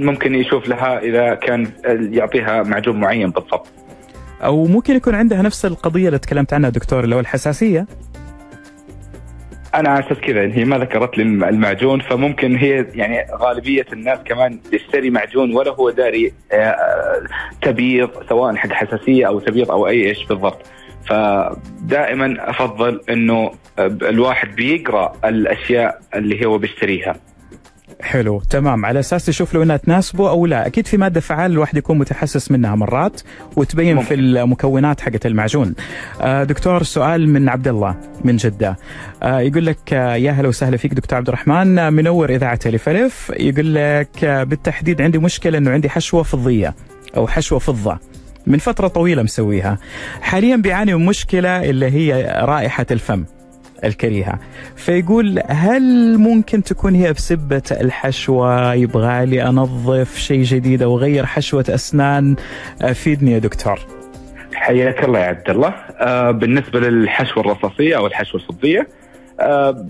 ممكن 0.00 0.34
يشوف 0.34 0.68
لها 0.68 0.98
إذا 0.98 1.34
كان 1.34 1.70
يعطيها 2.12 2.62
معجون 2.62 3.00
معين 3.00 3.30
بالضبط. 3.30 3.66
أو 4.44 4.64
ممكن 4.66 4.96
يكون 4.96 5.14
عندها 5.14 5.42
نفس 5.42 5.66
القضية 5.66 6.06
اللي 6.06 6.18
تكلمت 6.18 6.52
عنها 6.52 6.70
دكتور 6.70 7.04
اللي 7.04 7.14
هو 7.14 7.20
الحساسية. 7.20 7.86
أنا 9.74 9.88
على 9.88 10.06
أساس 10.06 10.18
كذا 10.18 10.40
هي 10.40 10.64
ما 10.64 10.78
ذكرت 10.78 11.18
لي 11.18 11.22
المعجون 11.22 12.00
فممكن 12.00 12.56
هي 12.56 12.86
يعني 12.94 13.26
غالبية 13.32 13.86
الناس 13.92 14.18
كمان 14.24 14.60
يشتري 14.72 15.10
معجون 15.10 15.54
ولا 15.54 15.70
هو 15.72 15.90
داري 15.90 16.32
آه، 16.52 16.76
تبييض 17.62 18.10
سواء 18.28 18.56
حق 18.56 18.72
حساسية 18.72 19.26
أو 19.26 19.40
تبييض 19.40 19.70
أو 19.70 19.88
أي 19.88 20.08
إيش 20.08 20.24
بالضبط. 20.24 20.66
فدائما 21.08 22.50
أفضل 22.50 23.00
إنه 23.10 23.50
الواحد 23.78 24.54
بيقرأ 24.56 25.12
الأشياء 25.24 26.00
اللي 26.14 26.46
هو 26.46 26.58
بيشتريها. 26.58 27.16
حلو 28.00 28.40
تمام. 28.50 28.86
على 28.86 29.00
أساس 29.00 29.26
تشوف 29.26 29.54
لو 29.54 29.62
انها 29.62 29.76
تناسبه 29.76 30.30
أو 30.30 30.46
لا 30.46 30.66
أكيد 30.66 30.86
في 30.86 30.96
مادة 30.96 31.20
فعال 31.20 31.52
الواحد 31.52 31.76
يكون 31.76 31.98
متحسس 31.98 32.50
منها 32.50 32.74
مرات 32.74 33.20
وتبين 33.56 33.94
ممكن. 33.94 34.06
في 34.06 34.14
المكونات 34.14 35.00
حقت 35.00 35.26
المعجون. 35.26 35.74
آه 36.20 36.44
دكتور 36.44 36.82
سؤال 36.82 37.28
من 37.28 37.48
عبد 37.48 37.68
الله 37.68 37.96
من 38.24 38.36
جدة. 38.36 38.76
آه 39.22 39.40
يقول 39.40 39.66
لك 39.66 39.92
آه 39.92 40.14
يا 40.14 40.32
هلا 40.32 40.48
وسهلا 40.48 40.76
فيك 40.76 40.94
دكتور 40.94 41.16
عبد 41.18 41.28
الرحمن. 41.28 41.92
منور 41.92 42.30
إذاعة 42.30 42.58
الف 42.66 42.88
الف 42.88 43.32
يقول 43.36 43.74
لك 43.74 44.24
بالتحديد 44.24 45.02
عندي 45.02 45.18
مشكلة 45.18 45.58
إنه 45.58 45.70
عندي 45.70 45.88
حشوة 45.88 46.22
فضية 46.22 46.74
أو 47.16 47.26
حشوة 47.26 47.58
فضة 47.58 47.98
من 48.46 48.58
فترة 48.58 48.88
طويلة 48.88 49.22
مسويها. 49.22 49.78
حاليا 50.20 50.56
بيعاني 50.56 50.94
من 50.94 51.06
مشكلة 51.06 51.70
اللي 51.70 51.90
هي 51.90 52.40
رائحة 52.44 52.86
الفم. 52.90 53.24
الكريهة. 53.84 54.38
فيقول 54.76 55.42
هل 55.48 56.18
ممكن 56.18 56.62
تكون 56.62 56.94
هي 56.94 57.12
بسبة 57.12 57.62
الحشوة؟ 57.80 58.74
يبغى 58.74 59.26
لي 59.26 59.42
أنظف 59.42 60.18
شيء 60.18 60.42
جديد 60.42 60.82
أو 60.82 60.98
أغير 60.98 61.26
حشوة 61.26 61.64
أسنان. 61.68 62.36
أفيدني 62.82 63.32
يا 63.32 63.38
دكتور. 63.38 63.78
حياك 64.54 65.04
الله 65.04 65.18
يا 65.18 65.24
عبد 65.24 65.50
الله. 65.50 65.74
آه 66.00 66.30
بالنسبة 66.30 66.80
للحشوة 66.80 67.42
الرصاصية 67.42 67.96
أو 67.96 68.06
الحشوة 68.06 68.40
الفضيه 68.40 68.88
آه 69.40 69.86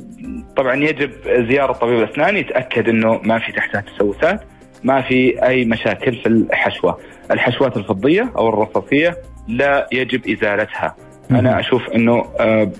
طبعا 0.57 0.75
يجب 0.75 1.11
زيارة 1.49 1.73
طبيب 1.73 1.99
الأسنان 2.03 2.37
يتأكد 2.37 2.89
إنه 2.89 3.21
ما 3.23 3.39
في 3.39 3.53
تحتها 3.53 3.81
تسوسات 3.81 4.41
ما 4.85 5.03
في 5.03 5.47
أي 5.47 5.65
مشاكل 5.65 6.13
في 6.17 6.27
الحشوة. 6.29 6.99
الحشوات 7.31 7.77
الفضية 7.77 8.33
أو 8.37 8.49
الرصاصية 8.49 9.17
لا 9.49 9.89
يجب 9.93 10.29
إزالتها. 10.29 10.97
أنا 11.31 11.61
أشوف 11.61 11.89
إنه 11.89 12.24
آه 12.41 12.70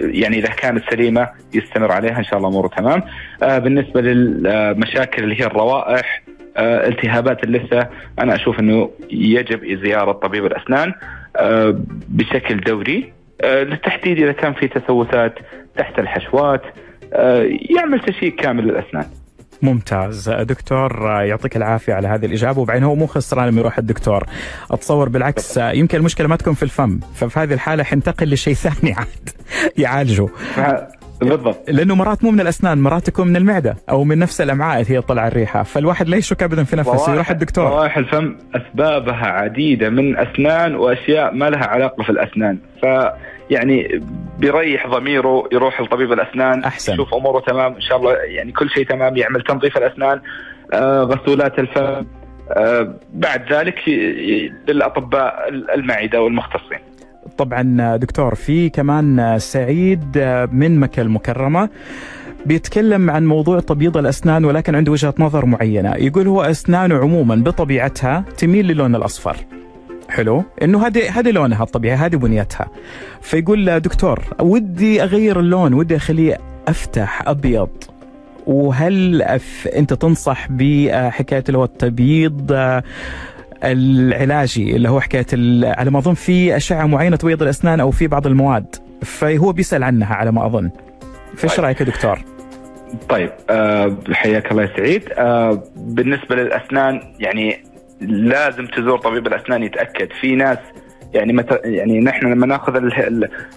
يعني 0.00 0.38
إذا 0.38 0.48
كانت 0.48 0.84
سليمة 0.90 1.28
يستمر 1.54 1.92
عليها 1.92 2.18
إن 2.18 2.24
شاء 2.24 2.36
الله 2.38 2.48
اموره 2.48 2.68
تمام 2.68 3.02
آه 3.42 3.58
بالنسبة 3.58 4.00
للمشاكل 4.00 5.22
اللي 5.24 5.40
هي 5.40 5.46
الروائح 5.46 6.22
آه 6.56 6.88
التهابات 6.88 7.44
اللثه 7.44 7.88
أنا 8.18 8.34
أشوف 8.34 8.60
إنه 8.60 8.90
يجب 9.10 9.84
زيارة 9.84 10.12
طبيب 10.12 10.46
الأسنان 10.46 10.94
بشكل 12.08 12.60
دوري 12.60 13.12
للتحديد 13.44 14.18
إذا 14.18 14.32
كان 14.32 14.52
في 14.52 14.68
تسوسات 14.68 15.34
تحت 15.76 15.98
الحشوات 15.98 16.62
يعمل 17.70 18.00
تشيك 18.06 18.34
كامل 18.34 18.64
للأسنان. 18.64 19.04
ممتاز. 19.64 20.30
دكتور 20.30 21.06
يعطيك 21.22 21.56
العافية 21.56 21.94
على 21.94 22.08
هذه 22.08 22.26
الإجابة 22.26 22.60
وبعدين 22.60 22.84
هو 22.84 22.94
مو 22.94 23.06
خسران 23.06 23.48
لما 23.48 23.60
يروح 23.60 23.78
الدكتور. 23.78 24.24
أتصور 24.70 25.08
بالعكس 25.08 25.56
يمكن 25.56 25.98
المشكلة 25.98 26.28
ما 26.28 26.36
تكون 26.36 26.54
في 26.54 26.62
الفم 26.62 27.00
ففي 27.14 27.40
هذه 27.40 27.54
الحالة 27.54 27.84
حنتقل 27.84 28.30
لشيء 28.32 28.54
ثاني 28.54 28.92
عاد. 28.92 29.28
يعالجه 29.78 30.28
بالضبط. 31.20 31.70
لأنه 31.70 31.94
مرات 31.94 32.24
مو 32.24 32.30
من 32.30 32.40
الأسنان 32.40 32.78
مرات 32.78 33.06
تكون 33.06 33.28
من 33.28 33.36
المعدة 33.36 33.76
أو 33.90 34.04
من 34.04 34.18
نفس 34.18 34.40
الأمعاء 34.40 34.80
اللي 34.80 34.96
هي 34.96 35.00
طلع 35.00 35.28
الريحة. 35.28 35.62
فالواحد 35.62 36.08
لا 36.08 36.16
يشك 36.16 36.42
ابدا 36.42 36.64
في 36.64 36.76
نفسه 36.76 37.14
يروح 37.14 37.30
الدكتور. 37.30 37.64
روائح 37.64 37.96
الفم 37.98 38.36
أسبابها 38.54 39.26
عديدة 39.26 39.90
من 39.90 40.16
أسنان 40.16 40.74
وأشياء 40.74 41.34
ما 41.34 41.50
لها 41.50 41.64
علاقة 41.64 42.02
في 42.02 42.10
الأسنان. 42.10 42.58
ف 42.82 42.86
يعني 43.50 44.02
بيريح 44.38 44.86
ضميره 44.86 45.48
يروح 45.52 45.80
لطبيب 45.80 46.12
الأسنان 46.12 46.64
أحسن. 46.64 46.92
يشوف 46.92 47.14
أموره 47.14 47.40
تمام 47.40 47.74
إن 47.74 47.80
شاء 47.80 47.98
الله 47.98 48.12
يعني 48.12 48.52
كل 48.52 48.70
شيء 48.70 48.86
تمام 48.86 49.16
يعمل 49.16 49.42
تنظيف 49.42 49.76
الأسنان 49.76 50.20
آه 50.72 51.02
غسولات 51.02 51.58
الفم 51.58 52.06
آه 52.50 52.94
بعد 53.12 53.52
ذلك 53.52 53.88
للأطباء 54.68 55.48
المعدة 55.74 56.22
والمختصين. 56.22 56.78
طبعا 57.38 57.96
دكتور 57.96 58.34
في 58.34 58.68
كمان 58.68 59.38
سعيد 59.38 60.18
من 60.52 60.80
مكة 60.80 61.00
المكرمة 61.00 61.68
بيتكلم 62.46 63.10
عن 63.10 63.26
موضوع 63.26 63.60
تبييض 63.60 63.96
الأسنان 63.96 64.44
ولكن 64.44 64.74
عنده 64.74 64.92
وجهة 64.92 65.14
نظر 65.18 65.46
معينة. 65.46 65.94
يقول 65.94 66.28
هو 66.28 66.42
أسنانه 66.42 66.94
عموما 66.98 67.34
بطبيعتها 67.34 68.24
تميل 68.38 68.66
للون 68.66 68.94
الأصفر. 68.94 69.36
حلو؟ 70.08 70.44
إنه 70.62 70.86
هذه 70.86 71.18
هذه 71.20 71.30
لونها 71.30 71.62
الطبيعي 71.62 71.96
هذه 71.96 72.16
بنيتها. 72.16 72.68
فيقول 73.20 73.80
دكتور 73.80 74.20
ودي 74.40 75.02
أغير 75.02 75.40
اللون 75.40 75.74
ودي 75.74 75.96
أخليه 75.96 76.38
أفتح 76.68 77.28
أبيض. 77.28 77.68
وهل 78.46 79.22
أنت 79.76 79.92
تنصح 79.94 80.46
بحكاية 80.50 81.44
اللي 81.48 81.58
هو 81.58 81.64
التبييض 81.64 82.52
العلاجي 83.72 84.76
اللي 84.76 84.88
هو 84.88 85.00
حكاية 85.00 85.26
على 85.64 85.90
ما 85.90 85.98
أظن 85.98 86.14
في 86.14 86.56
أشعة 86.56 86.86
معينة 86.86 87.16
تبيض 87.16 87.42
الأسنان 87.42 87.80
أو 87.80 87.90
في 87.90 88.06
بعض 88.06 88.26
المواد 88.26 88.76
فهو 89.02 89.52
بيسأل 89.52 89.82
عنها 89.82 90.14
على 90.14 90.32
ما 90.32 90.46
أظن. 90.46 90.70
فإيش 91.36 91.60
رأيك 91.60 91.80
يا 91.80 91.86
دكتور؟ 91.86 92.18
طيب 93.08 93.30
آه 93.50 93.96
حياك 94.12 94.52
الله 94.52 94.70
سعيد. 94.76 95.02
آه 95.12 95.62
بالنسبة 95.76 96.36
للأسنان 96.36 97.00
يعني 97.20 97.64
لازم 98.00 98.66
تزور 98.66 98.98
طبيب 98.98 99.26
الأسنان 99.26 99.62
يتأكد. 99.62 100.08
في 100.20 100.34
ناس 100.34 100.58
يعني 101.14 101.32
مت... 101.32 101.60
يعني 101.64 102.00
نحن 102.00 102.26
لما 102.26 102.46
ناخذ 102.46 102.90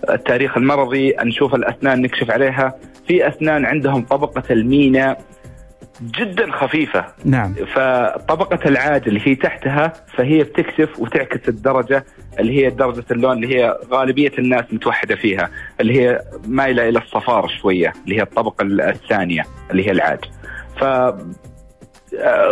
التاريخ 0.10 0.58
المرضي 0.58 1.16
نشوف 1.24 1.56
الأسنان 1.56 2.02
نكشف 2.02 2.32
عليها. 2.32 2.76
في 3.08 3.28
أسنان 3.28 3.66
عندهم 3.66 4.02
طبقة 4.06 4.44
المينا 4.52 5.18
جدا 6.02 6.52
خفيفة. 6.52 7.06
نعم. 7.26 7.54
فطبقة 7.54 8.60
العاج 8.70 9.08
اللي 9.08 9.22
هي 9.24 9.36
تحتها 9.36 9.94
فهي 10.18 10.44
بتكشف 10.44 11.00
وتعكس 11.00 11.50
الدرجة 11.50 12.06
اللي 12.40 12.66
هي 12.66 12.70
درجة 12.70 13.06
اللون 13.12 13.44
اللي 13.44 13.56
هي 13.56 13.78
غالبية 13.92 14.32
الناس 14.40 14.66
متوحدة 14.72 15.16
فيها 15.16 15.50
اللي 15.82 16.02
هي 16.02 16.22
مايلة 16.48 16.90
إلى 16.90 17.00
الصفار 17.00 17.48
شوية 17.48 17.94
اللي 18.06 18.18
هي 18.18 18.22
الطبقة 18.22 18.64
الثانية 18.64 19.44
اللي 19.72 19.88
هي 19.88 19.92
العاج 19.92 20.20
ف 20.80 20.84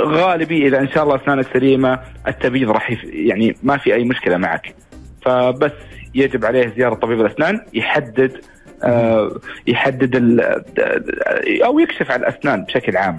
غالبي 0.05 0.67
إذا 0.67 0.79
إن 0.79 0.87
شاء 0.87 1.03
الله 1.03 1.15
أسنانك 1.15 1.47
سليمة 1.53 1.99
التبييض 2.27 2.69
راح 2.71 2.97
يعني 3.03 3.55
ما 3.63 3.77
في 3.77 3.93
أي 3.93 4.03
مشكلة 4.03 4.37
معك. 4.37 4.75
فبس 5.25 5.71
يجب 6.15 6.45
عليه 6.45 6.73
زيارة 6.77 6.95
طبيب 6.95 7.21
الأسنان 7.21 7.61
يحدد 7.73 8.41
آه 8.83 9.39
يحدد 9.67 10.39
أو 11.65 11.79
يكشف 11.79 12.11
على 12.11 12.27
الأسنان 12.27 12.63
بشكل 12.63 12.97
عام. 12.97 13.17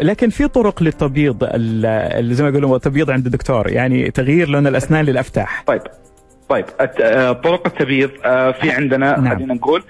لكن 0.00 0.30
في 0.30 0.48
طرق 0.48 0.82
للتبييض 0.82 1.36
اللي 1.42 2.34
زي 2.34 2.44
ما 2.44 2.50
يقولون 2.50 2.74
التبييض 2.74 3.10
عند 3.10 3.26
الدكتور 3.26 3.68
يعني 3.68 4.10
تغيير 4.10 4.48
لون 4.48 4.66
الأسنان 4.66 5.04
للافتح 5.04 5.64
طيب 5.66 5.82
طيب 6.48 6.64
طرق 7.44 7.66
التبييض 7.66 8.10
في 8.52 8.70
عندنا 8.70 9.20
نعم. 9.20 9.36
خلينا 9.36 9.54
نقول 9.54 9.82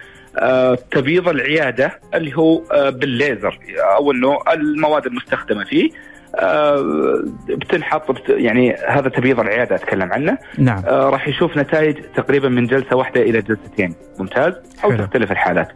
تبييض 0.91 1.29
العيادة 1.29 2.01
اللي 2.15 2.37
هو 2.37 2.63
بالليزر 2.91 3.59
أو 3.97 4.13
إنه 4.13 4.39
المواد 4.53 5.07
المستخدمة 5.07 5.65
فيه 5.65 5.91
بتنحط 7.49 8.29
يعني 8.29 8.77
هذا 8.89 9.09
تبييض 9.09 9.41
العيادة 9.41 9.77
أتكلم 9.77 10.13
عنه. 10.13 10.39
نعم. 10.59 10.85
راح 10.87 11.29
يشوف 11.29 11.57
نتائج 11.57 11.97
تقريبا 12.17 12.49
من 12.49 12.67
جلسة 12.67 12.97
واحدة 12.97 13.23
إلى 13.23 13.43
جلستين. 13.43 13.95
ممتاز؟ 14.19 14.53
أو 14.85 14.93
حلو. 14.93 15.05
تختلف 15.05 15.33
الحالات. 15.33 15.69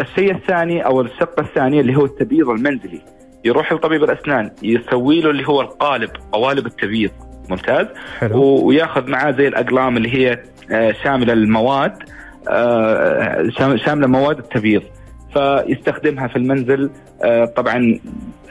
الشيء 0.00 0.34
الثاني 0.34 0.86
أو 0.86 1.00
الشق 1.00 1.40
الثاني 1.40 1.80
اللي 1.80 1.96
هو 1.96 2.04
التبييض 2.04 2.48
المنزلي. 2.48 3.00
يروح 3.44 3.72
لطبيب 3.72 4.04
الأسنان 4.04 4.50
يسوي 4.62 5.20
له 5.20 5.30
اللي 5.30 5.48
هو 5.48 5.60
القالب 5.60 6.10
قوالب 6.32 6.66
التبييض. 6.66 7.10
ممتاز؟ 7.48 7.86
حلو. 8.18 8.66
وياخذ 8.66 9.10
معاه 9.10 9.30
زي 9.30 9.48
الأقلام 9.48 9.96
اللي 9.96 10.14
هي 10.14 10.38
شاملة 11.04 11.32
المواد 11.32 11.92
شاملة 13.84 14.06
مواد 14.06 14.38
التبييض. 14.38 14.82
فيستخدمها 15.34 16.28
في 16.28 16.36
المنزل. 16.36 16.90
طبعا 17.56 17.98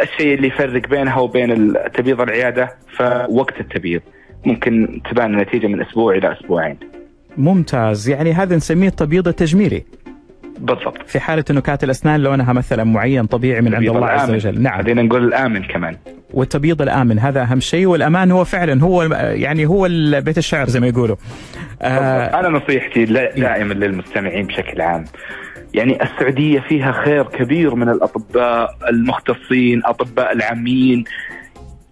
الشيء 0.01 0.33
اللي 0.33 0.47
يفرق 0.47 0.87
بينها 0.87 1.19
وبين 1.19 1.73
تبييض 1.93 2.21
العيادة 2.21 2.75
فوقت 2.97 3.59
التبييض 3.59 4.01
ممكن 4.45 5.01
تبان 5.11 5.33
النتيجة 5.33 5.67
من 5.67 5.81
أسبوع 5.81 6.15
إلى 6.15 6.33
أسبوعين. 6.33 6.77
ممتاز. 7.37 8.09
يعني 8.09 8.33
هذا 8.33 8.55
نسميه 8.55 8.87
التبييض 8.87 9.27
التجميلي. 9.27 9.83
بالضبط. 10.59 11.07
في 11.07 11.19
حالة 11.19 11.45
إنه 11.51 11.61
كانت 11.61 11.83
الأسنان 11.83 12.19
لونها 12.19 12.53
مثلا 12.53 12.83
معين 12.83 13.25
طبيعي 13.25 13.61
من 13.61 13.75
عند 13.75 13.89
الله 13.89 14.07
عز 14.07 14.31
وجل. 14.31 14.61
نعم. 14.61 14.81
خلينا 14.81 15.01
نقول 15.01 15.23
الآمن 15.23 15.63
كمان. 15.63 15.97
والتبييض 16.33 16.81
الآمن 16.81 17.19
هذا 17.19 17.41
أهم 17.41 17.59
شيء. 17.59 17.85
والأمان 17.85 18.31
هو 18.31 18.43
فعلا 18.43 18.83
هو 18.83 19.03
يعني 19.21 19.65
هو 19.65 19.87
بيت 20.21 20.37
الشعر 20.37 20.67
زي 20.67 20.79
ما 20.79 20.87
يقولوا. 20.87 21.15
آه 21.81 22.39
أنا 22.39 22.49
نصيحتي 22.49 23.05
دائما 23.05 23.73
للمستمعين 23.73 24.45
بشكل 24.45 24.81
عام. 24.81 25.05
يعني 25.73 26.03
السعودية 26.03 26.59
فيها 26.59 26.91
خير 26.91 27.23
كبير 27.23 27.75
من 27.75 27.89
الأطباء 27.89 28.75
المختصين 28.89 29.81
أطباء 29.85 30.31
العاميين 30.31 31.03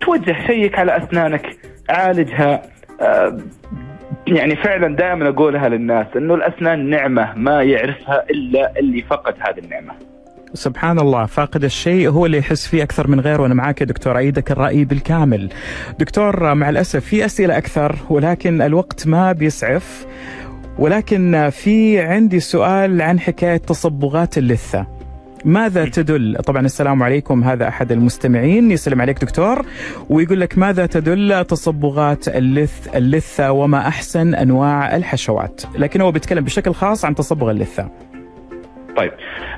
توجه 0.02 0.48
شيك 0.48 0.80
على 0.80 0.98
أسنانك 0.98 1.58
عالجها. 1.90 2.62
آه 3.02 3.38
يعني 4.28 4.56
فعلا 4.56 4.96
دائما 4.96 5.30
أقولها 5.30 5.70
للناس 5.70 6.08
أنه 6.16 6.36
الأسنان 6.36 6.90
نعمة 6.90 7.34
ما 7.36 7.64
يعرفها 7.64 8.26
إلا 8.30 8.80
اللي 8.80 9.02
فقد 9.02 9.34
هذه 9.40 9.60
النعمة. 9.60 9.94
سبحان 10.54 11.00
الله 11.00 11.26
فاقد 11.26 11.64
الشيء 11.64 12.10
هو 12.10 12.26
اللي 12.26 12.38
يحس 12.38 12.68
فيه 12.68 12.84
أكثر 12.84 13.08
من 13.08 13.20
غيره. 13.20 13.42
وأنا 13.42 13.54
معك 13.54 13.82
يا 13.82 13.86
دكتور 13.86 14.18
إيدك 14.18 14.52
الرأي 14.52 14.86
بالكامل. 14.86 15.50
دكتور 16.00 16.54
مع 16.54 16.70
الأسف 16.70 17.06
في 17.06 17.26
أسئلة 17.26 17.58
أكثر 17.58 17.96
ولكن 18.10 18.62
الوقت 18.62 19.08
ما 19.08 19.32
بيسعف. 19.32 20.06
ولكن 20.80 21.50
في 21.52 22.00
عندي 22.00 22.40
سؤال 22.40 23.02
عن 23.02 23.20
حكاية 23.20 23.58
تصبغات 23.58 24.38
اللثة. 24.38 24.88
ماذا 25.46 25.86
تدل؟ 25.86 26.38
طبعا 26.46 26.66
السلام 26.66 27.04
عليكم 27.04 27.44
هذا 27.44 27.68
أحد 27.68 27.92
المستمعين. 27.92 28.72
يسلم 28.72 29.02
عليك 29.02 29.22
دكتور 29.22 29.66
ويقول 30.10 30.40
لك 30.40 30.58
ماذا 30.58 30.86
تدل 30.86 31.46
تصبغات 31.46 32.28
اللث 32.28 32.96
اللثة 32.96 33.52
وما 33.52 33.88
أحسن 33.88 34.36
أنواع 34.36 34.96
الحشوات؟ 34.96 35.62
لكن 35.78 36.02
هو 36.02 36.12
بيتكلم 36.12 36.44
بشكل 36.44 36.74
خاص 36.74 37.06
عن 37.06 37.16
تصبغ 37.16 37.52
اللثة. 37.52 37.90
طيب 38.98 39.12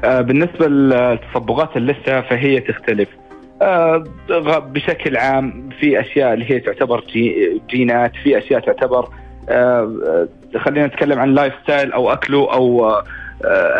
آه 0.03 0.21
بالنسبة 0.21 0.67
لتصبغات 0.67 1.77
اللثة 1.77 2.21
فهي 2.21 2.59
تختلف. 2.59 3.09
آه 3.61 4.03
بشكل 4.59 5.17
عام 5.17 5.69
في 5.79 5.99
أشياء 5.99 6.33
اللي 6.33 6.51
هي 6.51 6.59
تعتبر 6.59 7.03
جي 7.13 7.33
جينات 7.69 8.11
في 8.23 8.37
أشياء 8.37 8.59
تعتبر 8.59 9.09
آه 9.49 10.27
خلينا 10.57 10.87
نتكلم 10.87 11.19
عن 11.19 11.33
lifestyle 11.33 11.93
أو 11.93 12.11
أكله 12.11 12.53
أو 12.53 12.91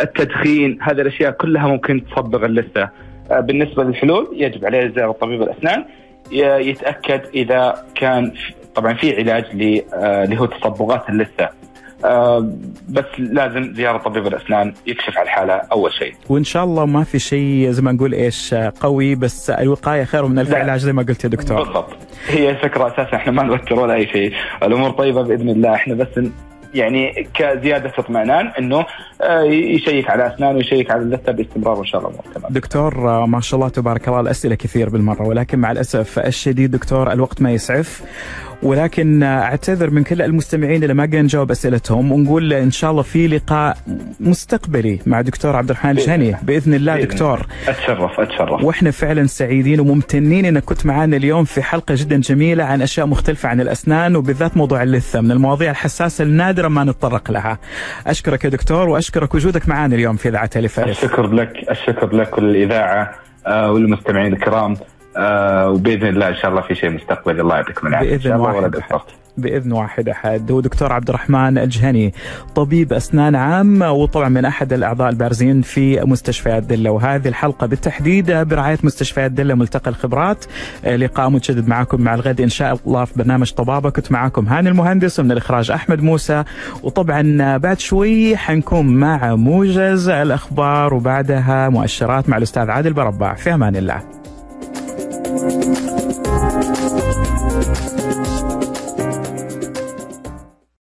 التدخين. 0.01 0.77
هذه 0.81 1.01
الأشياء 1.01 1.31
كلها 1.31 1.67
ممكن 1.67 2.03
تصبغ 2.05 2.45
اللثة. 2.45 2.89
بالنسبة 3.31 3.83
للحلول 3.83 4.29
يجب 4.33 4.65
عليه 4.65 4.87
زياره 4.95 5.11
طبيب 5.11 5.41
الأسنان. 5.41 5.85
يتأكد 6.31 7.21
إذا 7.33 7.83
كان 7.95 8.31
طبعا 8.75 8.93
في 8.93 9.15
علاج 9.17 9.45
اللي 9.51 10.39
هو 10.39 10.45
تصبغات 10.45 11.09
اللثة. 11.09 11.49
آه 12.05 12.53
بس 12.89 13.05
لازم 13.17 13.73
زيارة 13.73 13.97
طبيب 13.97 14.27
الأسنان 14.27 14.73
يكشف 14.87 15.17
على 15.17 15.25
الحالة 15.25 15.53
أول 15.53 15.93
شيء. 15.93 16.13
وإن 16.29 16.43
شاء 16.43 16.63
الله 16.63 16.85
ما 16.85 17.03
في 17.03 17.19
شيء 17.19 17.69
زي 17.69 17.81
ما 17.81 17.91
نقول 17.91 18.13
إيش 18.13 18.53
قوي 18.53 19.15
بس 19.15 19.49
الوقاية 19.49 20.03
خير 20.03 20.25
من 20.25 20.39
ألف 20.39 20.53
علاج 20.53 20.79
زي 20.79 20.93
ما 20.93 21.03
قلت 21.03 21.23
يا 21.23 21.29
دكتور. 21.29 21.63
بالضبط. 21.63 21.95
هي 22.27 22.49
الفكرة 22.49 22.87
أساسا 22.87 23.15
إحنا 23.15 23.31
ما 23.31 23.43
نوتر 23.43 23.79
ولا 23.79 23.93
أي 23.93 24.07
شيء، 24.07 24.33
الأمور 24.63 24.89
طيبة 24.89 25.21
بإذن 25.21 25.49
الله. 25.49 25.75
إحنا 25.75 25.93
بس 25.93 26.29
يعني 26.73 27.27
كزيادة 27.33 27.91
اطمئنان 27.97 28.47
إنه 28.59 28.85
آه، 29.21 29.41
يشيك 29.43 30.09
على 30.09 30.33
اسنانه 30.33 30.57
ويشيك 30.57 30.91
على 30.91 31.01
اللثة 31.01 31.31
باستمرار 31.31 31.77
وإن 31.77 31.85
شاء 31.85 32.01
الله 32.01 32.19
تمام. 32.35 32.51
دكتور 32.53 33.09
آه، 33.09 33.25
ما 33.25 33.41
شاء 33.41 33.59
الله 33.59 33.69
تبارك 33.69 34.07
الله 34.07 34.19
الأسئلة 34.19 34.55
كثير 34.55 34.89
بالمرة 34.89 35.27
ولكن 35.27 35.59
مع 35.59 35.71
الأسف 35.71 36.19
الشديد 36.19 36.71
دكتور 36.71 37.11
الوقت 37.11 37.41
ما 37.41 37.51
يسعف 37.51 38.01
ولكن 38.63 39.23
اعتذر 39.23 39.89
من 39.89 40.03
كل 40.03 40.21
المستمعين 40.21 40.83
اللي 40.83 40.93
ما 40.93 41.03
قدرنا 41.03 41.21
نجاوب 41.21 41.51
أسئلتهم 41.51 42.11
ونقول 42.11 42.53
إن 42.53 42.71
شاء 42.71 42.91
الله 42.91 43.01
في 43.01 43.27
لقاء 43.27 43.77
مستقبلي 44.19 44.99
مع 45.05 45.21
دكتور 45.21 45.55
عبد 45.55 45.69
الرحمن 45.69 45.91
الجهني. 45.91 46.35
بإذن 46.43 46.73
الله 46.73 46.95
بإذن 46.95 47.07
دكتور. 47.07 47.45
أتشرف 47.67 48.19
أتشرف. 48.19 48.63
وإحنا 48.63 48.91
فعلا 48.91 49.27
سعيدين 49.27 49.79
وممتنين 49.79 50.45
إنك 50.45 50.63
كنت 50.63 50.85
معنا 50.85 51.17
اليوم 51.17 51.43
في 51.43 51.61
حلقة 51.61 51.95
جدا 51.97 52.17
جميلة 52.17 52.63
عن 52.63 52.81
أشياء 52.81 53.05
مختلفة 53.05 53.49
عن 53.49 53.61
الأسنان 53.61 54.15
وبالذات 54.15 54.57
موضوع 54.57 54.83
اللثة 54.83 55.21
من 55.21 55.31
المواضيع 55.31 55.71
الحساسة 55.71 56.23
النادرة 56.23 56.67
ما 56.67 56.83
نتطرق 56.83 57.31
لها. 57.31 57.57
أشكرك 58.07 58.43
يا 58.43 58.49
دكتور 58.49 58.89
وأشكرك 58.89 59.35
وجودك 59.35 59.69
معنا 59.69 59.95
اليوم 59.95 60.15
في 60.15 60.29
إذاعة 60.29 60.49
الف 60.55 60.79
الشكر 60.79 61.27
لك 61.27 61.53
الشكر 61.71 62.15
لك 62.15 62.37
وللإذاعة 62.37 63.11
آه، 63.47 63.71
والمستمعين 63.71 64.33
الكرام. 64.33 64.75
آه 65.17 65.69
وبإذن 65.69 66.07
الله 66.07 66.27
إن 66.27 66.35
شاء 66.35 66.51
الله 66.51 66.61
في 66.61 66.75
شيء 66.75 66.89
مستقبلي 66.89 67.41
الله 67.41 67.55
يعطيكم 67.55 67.87
العافية. 67.87 68.17
بإذن 68.17 68.31
واحد. 68.39 68.71
بإذن 69.37 69.71
واحد 69.71 70.09
أحد. 70.09 70.51
هو 70.51 70.59
دكتور 70.61 70.93
عبد 70.93 71.09
الرحمن 71.09 71.57
الجهني 71.57 72.13
طبيب 72.55 72.93
أسنان 72.93 73.35
عام 73.35 73.81
وطبعا 73.81 74.29
من 74.29 74.45
أحد 74.45 74.73
الأعضاء 74.73 75.09
البارزين 75.09 75.61
في 75.61 76.01
مستشفيات 76.01 76.63
دله 76.63 76.91
وهذه 76.91 77.27
الحلقة 77.27 77.67
بالتحديد 77.67 78.31
برعاية 78.31 78.77
مستشفيات 78.83 79.31
دله 79.31 79.53
ملتقى 79.53 79.91
الخبرات. 79.91 80.45
لقاء 80.85 81.29
متجدد 81.29 81.67
معكم 81.67 82.01
مع 82.01 82.15
الغد 82.15 82.41
إن 82.41 82.49
شاء 82.49 82.79
الله 82.87 83.05
في 83.05 83.13
برنامج 83.15 83.51
طبابة. 83.51 83.89
كنت 83.89 84.11
معكم 84.11 84.47
هاني 84.47 84.69
المهندس 84.69 85.19
ومن 85.19 85.31
الإخراج 85.31 85.71
أحمد 85.71 86.03
موسى. 86.03 86.43
وطبعا 86.83 87.57
بعد 87.57 87.79
شوي 87.79 88.37
حنكون 88.37 88.87
مع 88.87 89.35
موجز 89.35 90.09
الأخبار 90.09 90.93
وبعدها 90.93 91.69
مؤشرات 91.69 92.29
مع 92.29 92.37
الأستاذ 92.37 92.69
عادل 92.69 92.93
بربع 92.93 93.33
في 93.33 93.53
أمان 93.53 93.75
الله. 93.75 94.18
Thank 95.29 95.79
you. 95.83 95.88